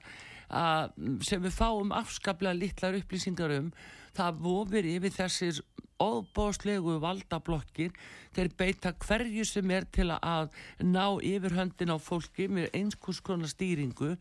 [0.50, 0.94] að
[1.26, 3.72] sem við fáum afskaplega litlar upplýsingar um
[4.18, 5.62] það vofir yfir þessir
[6.00, 7.92] óbóðslegu valdablokkir.
[8.36, 10.54] Þeir beita hverju sem er til að
[10.86, 14.16] ná yfirhöndin á fólki með einskurs konar stýringu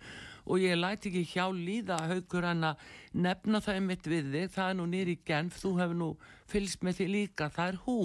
[0.49, 4.70] og ég læti ekki hjá líða haugur hann að nefna það einmitt við þig, það
[4.70, 6.09] er nú nýri genf, þú hefur nú
[6.49, 7.99] fylgst með því líka, það er hú.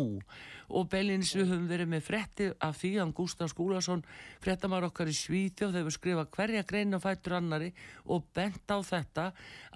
[0.73, 2.91] Og beilins við höfum verið með fretti af því.
[3.03, 4.03] Að Gustaf Skúlason
[4.43, 7.71] frettamar okkar í Svíþjóð þegar við skrifa hverja greina fættur annari
[8.09, 9.29] og bent á þetta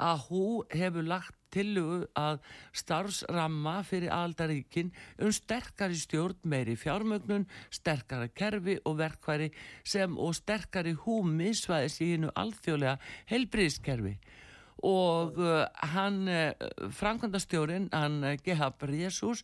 [0.07, 2.39] að hú hefur lagt tillugu að
[2.77, 9.51] starfsramma fyrir aldaríkin um sterkari stjórn meiri fjármögnun, sterkara kerfi og verkværi
[9.83, 12.97] sem og sterkari húmi svæðis í hennu alþjóðlega
[13.31, 14.17] helbriðskerfi
[14.85, 16.51] og uh, hann uh,
[16.93, 19.43] framkvæmdastjórin, hann uh, Gehab Jesus,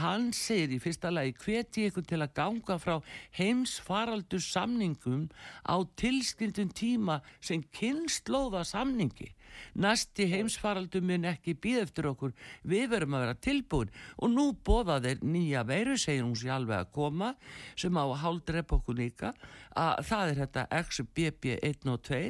[0.00, 3.00] hann segir í fyrsta lagi hveti ykkur til að ganga frá
[3.36, 5.28] heimsfaraldur samningum
[5.68, 9.34] á tilskildum tíma sem kynnslóða samningi.
[9.74, 12.32] Næsti heimsfaraldur mun ekki býð eftir okkur,
[12.64, 13.92] við verum að vera tilbúin.
[14.22, 17.34] Og nú bóða þeir nýja veiru, segir hún sér alveg að koma
[17.76, 19.34] sem á að haldrepa okkur líka.
[19.76, 22.22] Að það er þetta XBB1 og 2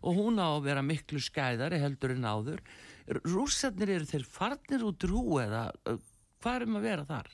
[0.00, 2.62] og hún á að vera miklu skæðari heldur en áður
[3.26, 5.98] rússarnir eru þeir farnir út rú eða uh,
[6.40, 7.30] hvað erum að vera þar?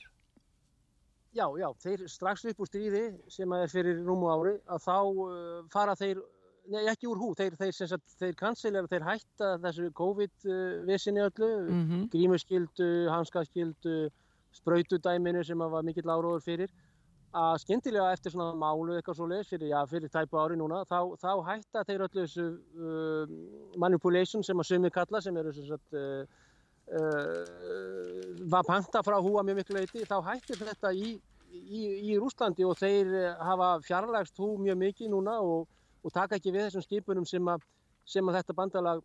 [1.37, 5.59] Já, já, þeir strax upp úr stríði sem er fyrir rúmu ári að þá uh,
[5.73, 6.23] fara þeir,
[6.73, 11.85] nei ekki úr hú, þeir, þeir, þeir, þeir kansilega, þeir hætta þessu COVID-vissinni öllu, mm
[11.85, 12.07] -hmm.
[12.15, 13.99] grímuskildu, hanskaskildu,
[14.57, 16.73] sprautudæminu sem var mikill áróður fyrir
[17.37, 21.31] að skemmtilega eftir svona málu eitthvað svo leiðis fyrir, fyrir tæpu ári núna þá, þá
[21.51, 22.47] hætta þeir öllu þessu
[22.81, 23.37] uh,
[23.83, 26.37] manipulation sem að sumi kalla sem eru að uh,
[26.97, 27.41] uh,
[28.53, 31.17] var panta frá húa mjög miklu leiti, þá hættir þetta í,
[31.53, 31.83] í,
[32.13, 33.13] í Rúslandi og þeir
[33.43, 35.67] hafa fjarlægst hú mjög mikið núna og,
[36.03, 37.67] og taka ekki við þessum skipunum sem að,
[38.09, 39.05] sem að þetta bandalag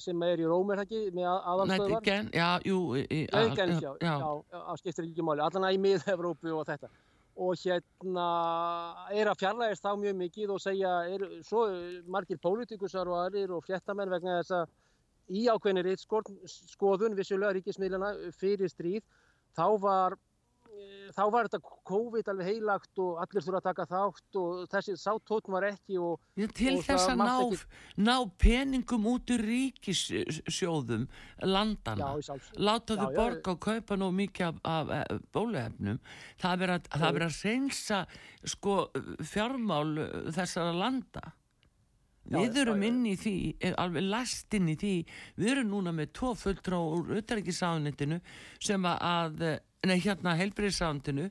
[0.00, 2.04] sem er í Róm er það ekki með aðalstöðvar?
[2.08, 4.12] Nei, já, jú, í, já, já, já,
[4.52, 6.92] já, skiptir ekki máli, allan að í mið-Evrópu og þetta
[7.36, 8.26] og hérna
[9.12, 11.64] er að fjarlægast þá mjög mikið og segja, er, svo
[12.12, 16.04] margir pólitíkusar og aðrir og fréttamenn vegna þess að í ákveðinir eitt
[16.74, 19.04] skoðun vissulega ríkismiðlana fyrir stríð,
[19.56, 20.18] þá var
[21.12, 25.54] þá var þetta COVID alveg heilagt og allir þurfa að taka þátt og þessi sátótn
[25.54, 27.58] var ekki og, Já, til og þess að ná, ekki...
[28.06, 28.14] ná
[28.44, 31.04] peningum út úr ríkissjóðum
[31.44, 32.14] landana
[32.56, 36.00] láta þau borga og kaupa nú mikið af, af, af bóluefnum.
[36.40, 38.02] Það verður að, að, reynsa
[38.54, 38.78] sko,
[39.26, 39.86] fjármál
[40.32, 41.32] þessara landa.
[42.32, 43.34] Við erum inn í því,
[43.82, 44.94] alveg last inn í því,
[45.42, 48.20] við erum núna með tvo fulltrá úr auðverkisáðunitinu
[48.62, 49.42] sem að
[49.88, 51.26] nei hérna helbriðsrándinu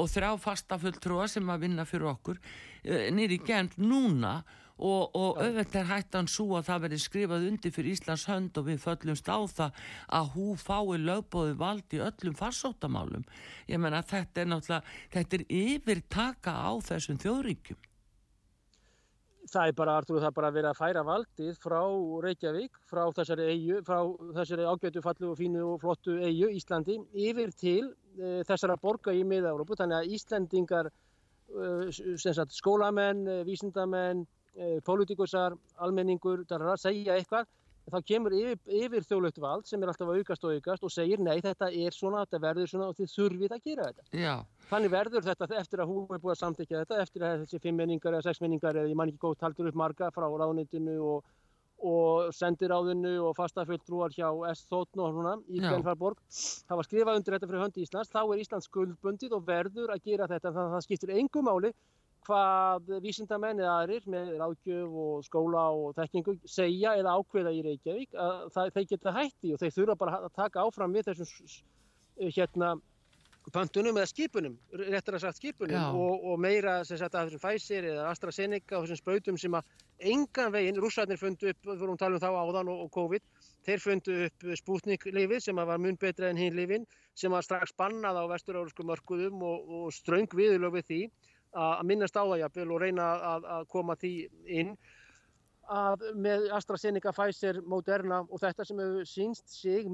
[0.00, 4.38] og þrjá fasta fulltrúa sem að vinna fyrir okkur eh, nýri gent núna
[4.82, 8.66] og, og auðvitað er hættan svo að það verði skrifað undir fyrir Íslands hönd og
[8.70, 9.84] við föllumst á það
[10.18, 13.28] að hú fái lögbóði vald í öllum farsóttamálum.
[13.68, 17.91] Ég menna þetta er náttúrulega, þetta er yfirtaka á þessum þjóðríkjum
[19.52, 21.80] það er bara, Artur, það er bara vera að færa valdið frá
[22.24, 23.98] Reykjavík, frá þessari eigu, frá
[24.38, 26.98] þessari ágætu fallu og fínu og flottu eigu Íslandi
[27.28, 29.76] yfir til e, þessara borga í miða-Európu.
[29.80, 30.90] Þannig að Íslandingar,
[31.52, 34.24] e, sagt, skólamenn, e, vísindamenn,
[34.56, 37.50] e, pólitíkusar, almenningur, það er að segja eitthvað
[37.90, 41.22] þá kemur yfir, yfir þjóðlögt vald sem er alltaf að aukast og aukast og segir
[41.22, 44.06] nei þetta er svona, þetta verður svona og þið þurfið að gera þetta.
[44.22, 44.34] Já.
[44.70, 47.80] Þannig verður þetta eftir að hún er búið að samtækja þetta, eftir að þessi fimm
[47.82, 51.32] menningar eða sex menningar eða ég man ekki góð taldur upp marga frá ráðnitinu og,
[51.82, 56.22] og sendiráðinu og fastafulltrúar hjá S-Þóttn og svona í Glenfarborg.
[56.30, 60.06] Það var skrifað undir þetta fyrir höndi Íslands, þá er Íslands skuldbundið og verður að
[60.06, 61.74] gera þetta þannig að það skiptur engum máli
[62.26, 68.14] hvað vísindamenn eða aðrir með ráðgjöf og skóla og þekkingu segja eða ákveða í Reykjavík
[68.14, 72.74] að það, þeir geta hætti og þeir þurfa bara að taka áfram við þessum hérna
[73.50, 77.88] pöntunum eða skipunum, réttar að sagt skipunum og, og meira sem sagt að þessum Pfizer
[77.90, 79.72] eða AstraZeneca og þessum spautum sem að
[80.12, 83.26] engan veginn, rússarnir fundu upp, við vorum að tala um þá áðan og, og COVID,
[83.66, 86.86] þeir fundu upp Sputnik-lifið sem var mun betra en hinn lifin
[87.18, 91.02] sem var strax bannað á vestur-eurósku mörkuðum og, og ströng viðlög við því
[91.52, 94.12] að minnast á það jafnvel og reyna að, að koma því
[94.60, 94.74] inn
[95.72, 99.86] að með AstraZeneca, Pfizer, Moderna og þetta sem hefur sínst sig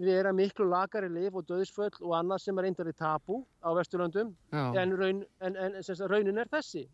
[0.00, 4.94] vera miklu lagari liv og döðsföll og annað sem er einnig tabu á Vesturlöndum en,
[5.00, 6.86] raun, en, en raunin er þessi.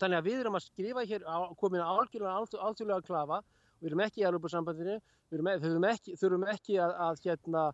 [0.00, 1.24] Þannig að við erum að skrifa hér,
[1.60, 3.42] komin að algjörlega alþjóðlega klafa,
[3.78, 4.98] við erum ekki í Europasambandinu,
[5.30, 7.70] við þurfum ekki, þurfum ekki að, að hérna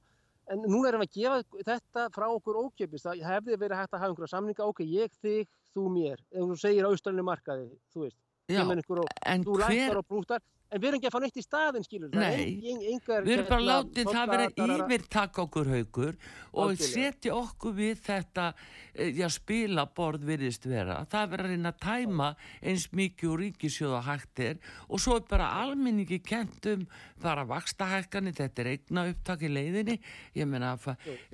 [0.49, 3.05] En núna erum við að gefa þetta frá okkur ókjöpist.
[3.05, 6.23] Það hefði verið hægt að hafa einhverja samninga, ok, ég, þig, þú mér.
[6.35, 8.19] Ef þú segir ástralinu markaði, þú veist.
[8.49, 10.43] Já, en þú hver...
[10.69, 13.35] og en við erum ekki að fá neitt í staðin skilur Nei, en, engar, við
[13.37, 16.19] erum bara hérna, látið það vera yfirtak okkur haugur
[16.59, 20.99] og setja okkur við þetta eh, já, spilaborð virðist vera.
[21.09, 22.29] Það verður að reyna að tæma
[22.61, 26.87] eins mikið úr ríkisjóða hættir og svo er bara alminningi kentum
[27.19, 29.97] bara vakstahækkanir, þetta er eigna upptak í leiðinni.
[30.39, 30.75] Ég menna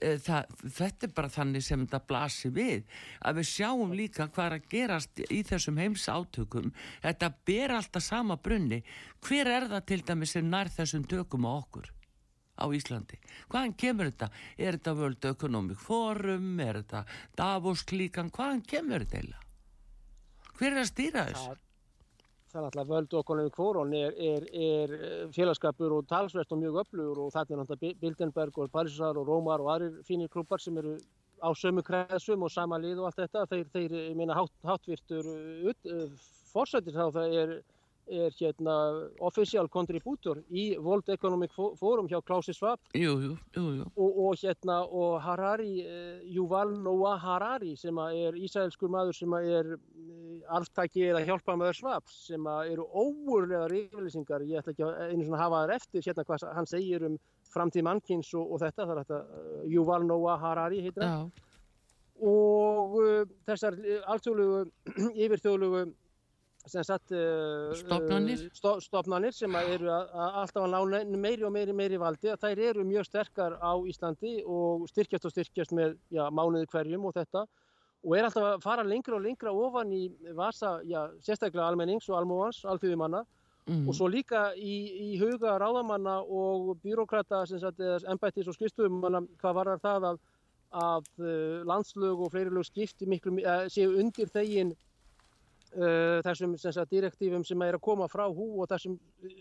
[0.01, 2.87] e, þetta er bara þannig sem þetta blasir við
[3.25, 6.73] að við sjáum líka hvað er að gerast í þessum heims átökum
[7.03, 8.83] þetta ber alltaf sama brunni
[9.25, 11.91] hver er það til dæmi sem nær þessum tökum á okkur
[12.55, 13.19] á Íslandi?
[13.51, 14.29] Hvaðan kemur þetta?
[14.59, 16.61] Er þetta World Economic Forum?
[16.61, 17.05] Er þetta
[17.39, 18.31] Davos klíkan?
[18.35, 19.41] Hvaðan kemur þetta eila?
[20.55, 21.57] Hver er að stýra þessu?
[22.55, 24.95] Það er alltaf World Economic Forum er, er, er
[25.35, 29.65] félagskapur og talsvert og mjög öflugur og það er náttúrulega Bildenberg og Parísar og Rómar
[29.65, 30.95] og aðrir fínir klubbar sem eru
[31.43, 33.49] á sömu kreðsum og sama lið og allt þetta.
[33.51, 35.27] Þeir, þeir minna hát, hátvirtur
[36.53, 37.57] fórsættir þá það er
[38.07, 38.75] er hérna
[39.25, 44.81] official contributor í World Economic Forum hjá Klausi Schwab jú, jú, jú, og, og hérna
[44.85, 51.25] og Harari, uh, Yuval Noah Harari sem er ísælskur maður sem er uh, arftaki eða
[51.25, 56.07] hjálpamaður Svaps sem eru óurlegar yfirlýsingar, ég ætla ekki að einu svona hafa þær eftir
[56.09, 57.19] hérna hvað hann segir um
[57.55, 61.29] framtíð mannkins og, og þetta, það er þetta Yuval Noah Harari heitir það
[62.25, 63.77] og uh, þessar
[64.13, 64.67] alltjóðlugu
[65.25, 65.87] yfirþjóðlugu
[66.65, 68.47] Sagt, uh, stopnarnir.
[68.57, 72.85] Sto, stopnarnir sem eru alltaf að lána meiri og meiri meiri valdi að þær eru
[72.89, 77.45] mjög sterkar á Íslandi og styrkjast og styrkjast með já, mánuði hverjum og þetta
[78.05, 80.07] og er alltaf að fara lengra og lengra ofan í
[80.37, 83.23] vasa, já, sérstaklega almennings og almóans, alþjóðumanna
[83.69, 83.85] mm.
[83.89, 84.77] og svo líka í,
[85.11, 87.45] í huga ráðamanna og byråkrata
[88.13, 90.25] ennbættis og skristuðumanna hvað varar það að,
[90.85, 93.37] að uh, landslög og fleiri lög skipti miklu,
[93.73, 94.73] séu undir þegin
[95.75, 98.95] Uh, þessum sagt, direktífum sem er að koma frá hú og þessum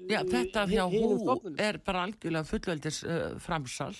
[0.09, 3.93] Já, þetta hjá hú er bara algjörlega fullveldis uh, framsal.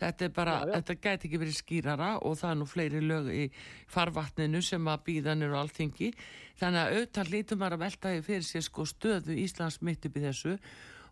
[0.00, 0.72] Þetta er bara, já, já.
[0.78, 3.42] þetta gæti ekki verið skýrara og það er nú fleiri lög í
[3.92, 6.08] farvatninu sem að býðanir og alltingi
[6.60, 10.56] þannig að auðvitað lítum að velta fyrir sér sko stöðu Íslands mitt upp í þessu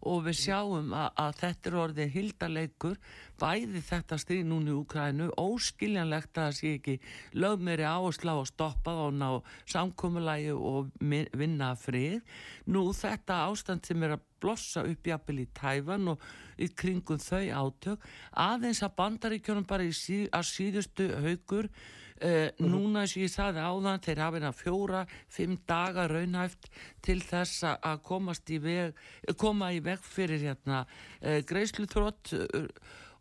[0.07, 2.99] og við sjáum að, að þetta er orðið hildaleikur
[3.39, 6.97] bæði þetta stríð núni í Ukrænu óskiljanlegt að það sé ekki
[7.39, 9.29] lög meiri áherslu á að stoppa og ná
[9.71, 12.23] samkommulagi og vinna frið.
[12.67, 16.27] Nú þetta ástand sem er að blossa upp jafnvel í tæfan og
[16.59, 18.05] í kringum þau átök
[18.39, 21.71] aðeins að bandaríkjónum bara í síð, að síðustu haugur
[22.19, 26.67] Uh, núna sem ég saði áðan þeir hafa hérna fjóra, fimm daga raunhæft
[27.05, 28.97] til þess að komast í veg,
[29.39, 32.67] koma í veg fyrir hérna uh, greiðsluþrótt uh,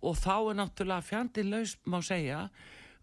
[0.01, 2.47] og þá er náttúrulega fjandin laus má segja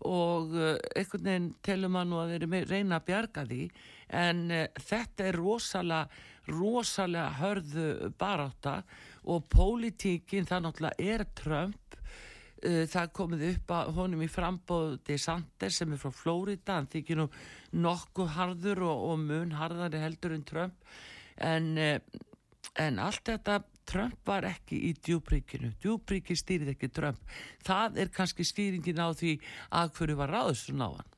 [0.04, 0.50] og
[0.98, 3.60] einhvern veginn telur maður nú að þeir reyna að bjarga því
[4.18, 4.40] en
[4.82, 8.80] þetta er rosalega rosalega hörðu baráta
[9.30, 12.03] og pólitíkin það náttúrulega er Trump uh,
[12.62, 17.28] það komið upp að honum í frambóð DeSantis sem er frá Flórida hann þykir nú
[17.84, 20.92] nokkuð harður og, og mun harðari heldur en Trump.
[21.36, 21.98] En, uh,
[22.80, 27.20] en allt þetta Trump var ekki í djúbríkinu djúbríki stýrið ekki Trump.
[27.66, 29.36] Það er kannski stýringin á því
[29.74, 31.13] að hverju var ráðust á hann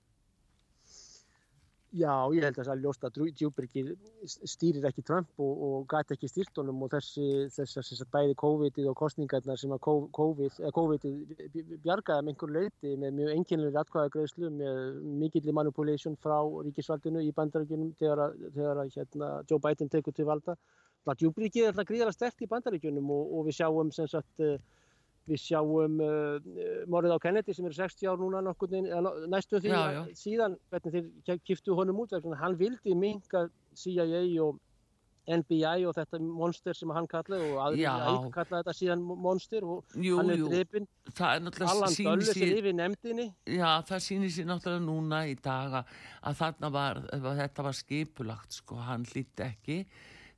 [1.97, 3.83] Já, ég held að það er ljóst að Djúbyrgi
[4.29, 8.97] stýrir ekki Trump og, og gæti ekki stýrt honum og þessi, þess bæði COVID-ið og
[9.01, 9.81] kostningarnar sem að
[10.19, 11.07] COVID-ið COVID
[11.87, 16.37] bjargaði með einhver leiti með mjög enginlega atkvæðagreðslu með mikillir manipulation frá
[16.67, 20.59] ríkisvaldinu í bandaríkunum þegar að, þegar að hérna, Joe Biden tekur til valda.
[21.07, 24.43] Djúbyrgi er alltaf gríðarlega stert í bandaríkunum og, og við sjáum sem sagt
[25.27, 26.37] Við sjáum uh,
[26.91, 28.71] morðið á Kennedy sem er 60 ár núna nokkur
[29.33, 30.03] næstu því já, já.
[30.15, 34.61] síðan hvernig þeir kiftu honum út hann vildi minga CIA og
[35.27, 40.19] NBI og þetta monster sem hann kallaði og aðrið kallaði þetta síðan monster og jú,
[40.21, 40.87] hann er drefin
[41.19, 43.27] Allan Döllu sem yfir nefndinni.
[43.51, 48.79] Já það sýnir sér náttúrulega núna í dag að þarna var þetta var skipulagt sko
[48.87, 49.81] hann hlýtti ekki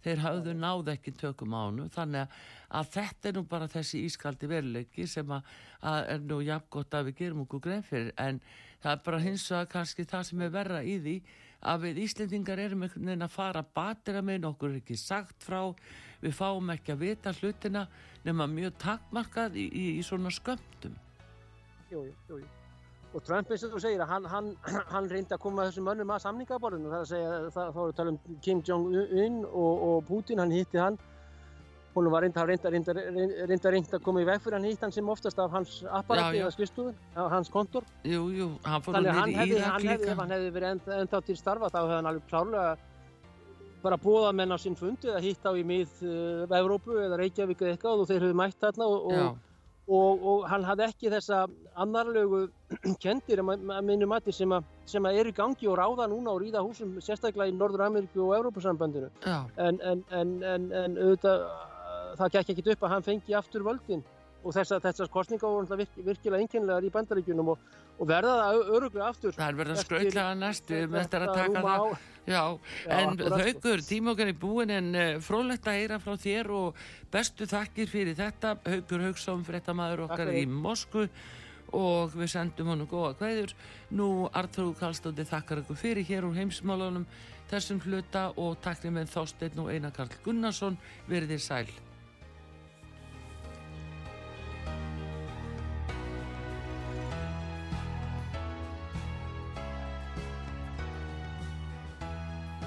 [0.04, 2.36] þeir hafðu náð ekki tökum ánu þannig
[2.68, 6.96] að þetta er nú bara þessi ískaldi veruleiki sem að, að er nú jafn gott
[6.96, 8.12] að við gerum okkur grein fyrir.
[8.20, 8.40] En
[8.82, 11.16] það er bara hins vegar kannski það sem er verra í því
[11.68, 15.62] að við Íslendingar erum einhvern veginn að fara að batera með nokkur ekki sagt frá
[16.22, 17.88] við fáum ekki að vita hlutina
[18.26, 20.94] nema mjög takmarkað í, í, í svona skömmtum.
[21.88, 22.57] Jújú, jújú
[23.14, 24.48] og Trump eins og þú segir að hann, hann,
[24.94, 26.90] hann reyndi að koma þessum mönnum að samningaborðinu.
[26.92, 30.02] Það er að segja, það, þá erum við að tala um Kim Jong-un og, og
[30.08, 30.98] Putin, hann hitti hann.
[31.94, 34.92] Hún var reynda reynda, reynda, reynda, reynda að koma í veg fyrir hann hitt hann
[34.94, 37.88] sem oftast af hans apparati eða skristúðun, af hans kontor.
[38.06, 40.12] Jú, jú, hann fór hann nýri í Írak líka.
[40.12, 42.76] Ef hann hefði verið enda, enda til starfa þá hefði hann alveg klárlega
[43.82, 47.60] bara bóða menn á sinn fundi eða hitt á í mið uh, Evrópu eða Reykjavík
[47.62, 49.10] eða eitthvað og þeir hefði mætt þarna og,
[49.88, 51.44] og og, hann hafði ekki þessa
[51.80, 52.42] annarlegu
[53.04, 56.42] kendir að minni mati sem, a, sem að eru í gangi og ráða núna og
[56.42, 61.48] ríða húsum sérstaklega í Norður Ameríku og Európa-sambandinu en, en, en, en auðvitað
[62.18, 64.04] það gekk ekkit upp að hann fengi aftur völdin.
[64.46, 67.64] Og þessar þess kostninga voru virk, virkilega einkennilegar í bandaríkunum og,
[67.98, 69.34] og verða það öruglega aftur.
[69.34, 71.96] Það er verið að skrautlega næstu með þetta að taka það
[72.28, 76.50] Já, já en Haugur, tíma okkar er búin en uh, frólægt að heyra frá þér
[76.52, 81.08] og bestu þakkir fyrir þetta Haugur Haugsson, frettamæður okkar í Moskvu.
[81.76, 83.50] Og við sendum honum góða hvaður
[83.92, 87.04] nú Artur Kallstóndi þakkar ykkur fyrir hér úr heimsmálunum
[87.50, 90.80] þessum hluta og takkir með þásteinn og Einar Karl Gunnarsson.
[91.08, 91.87] Verðið sæl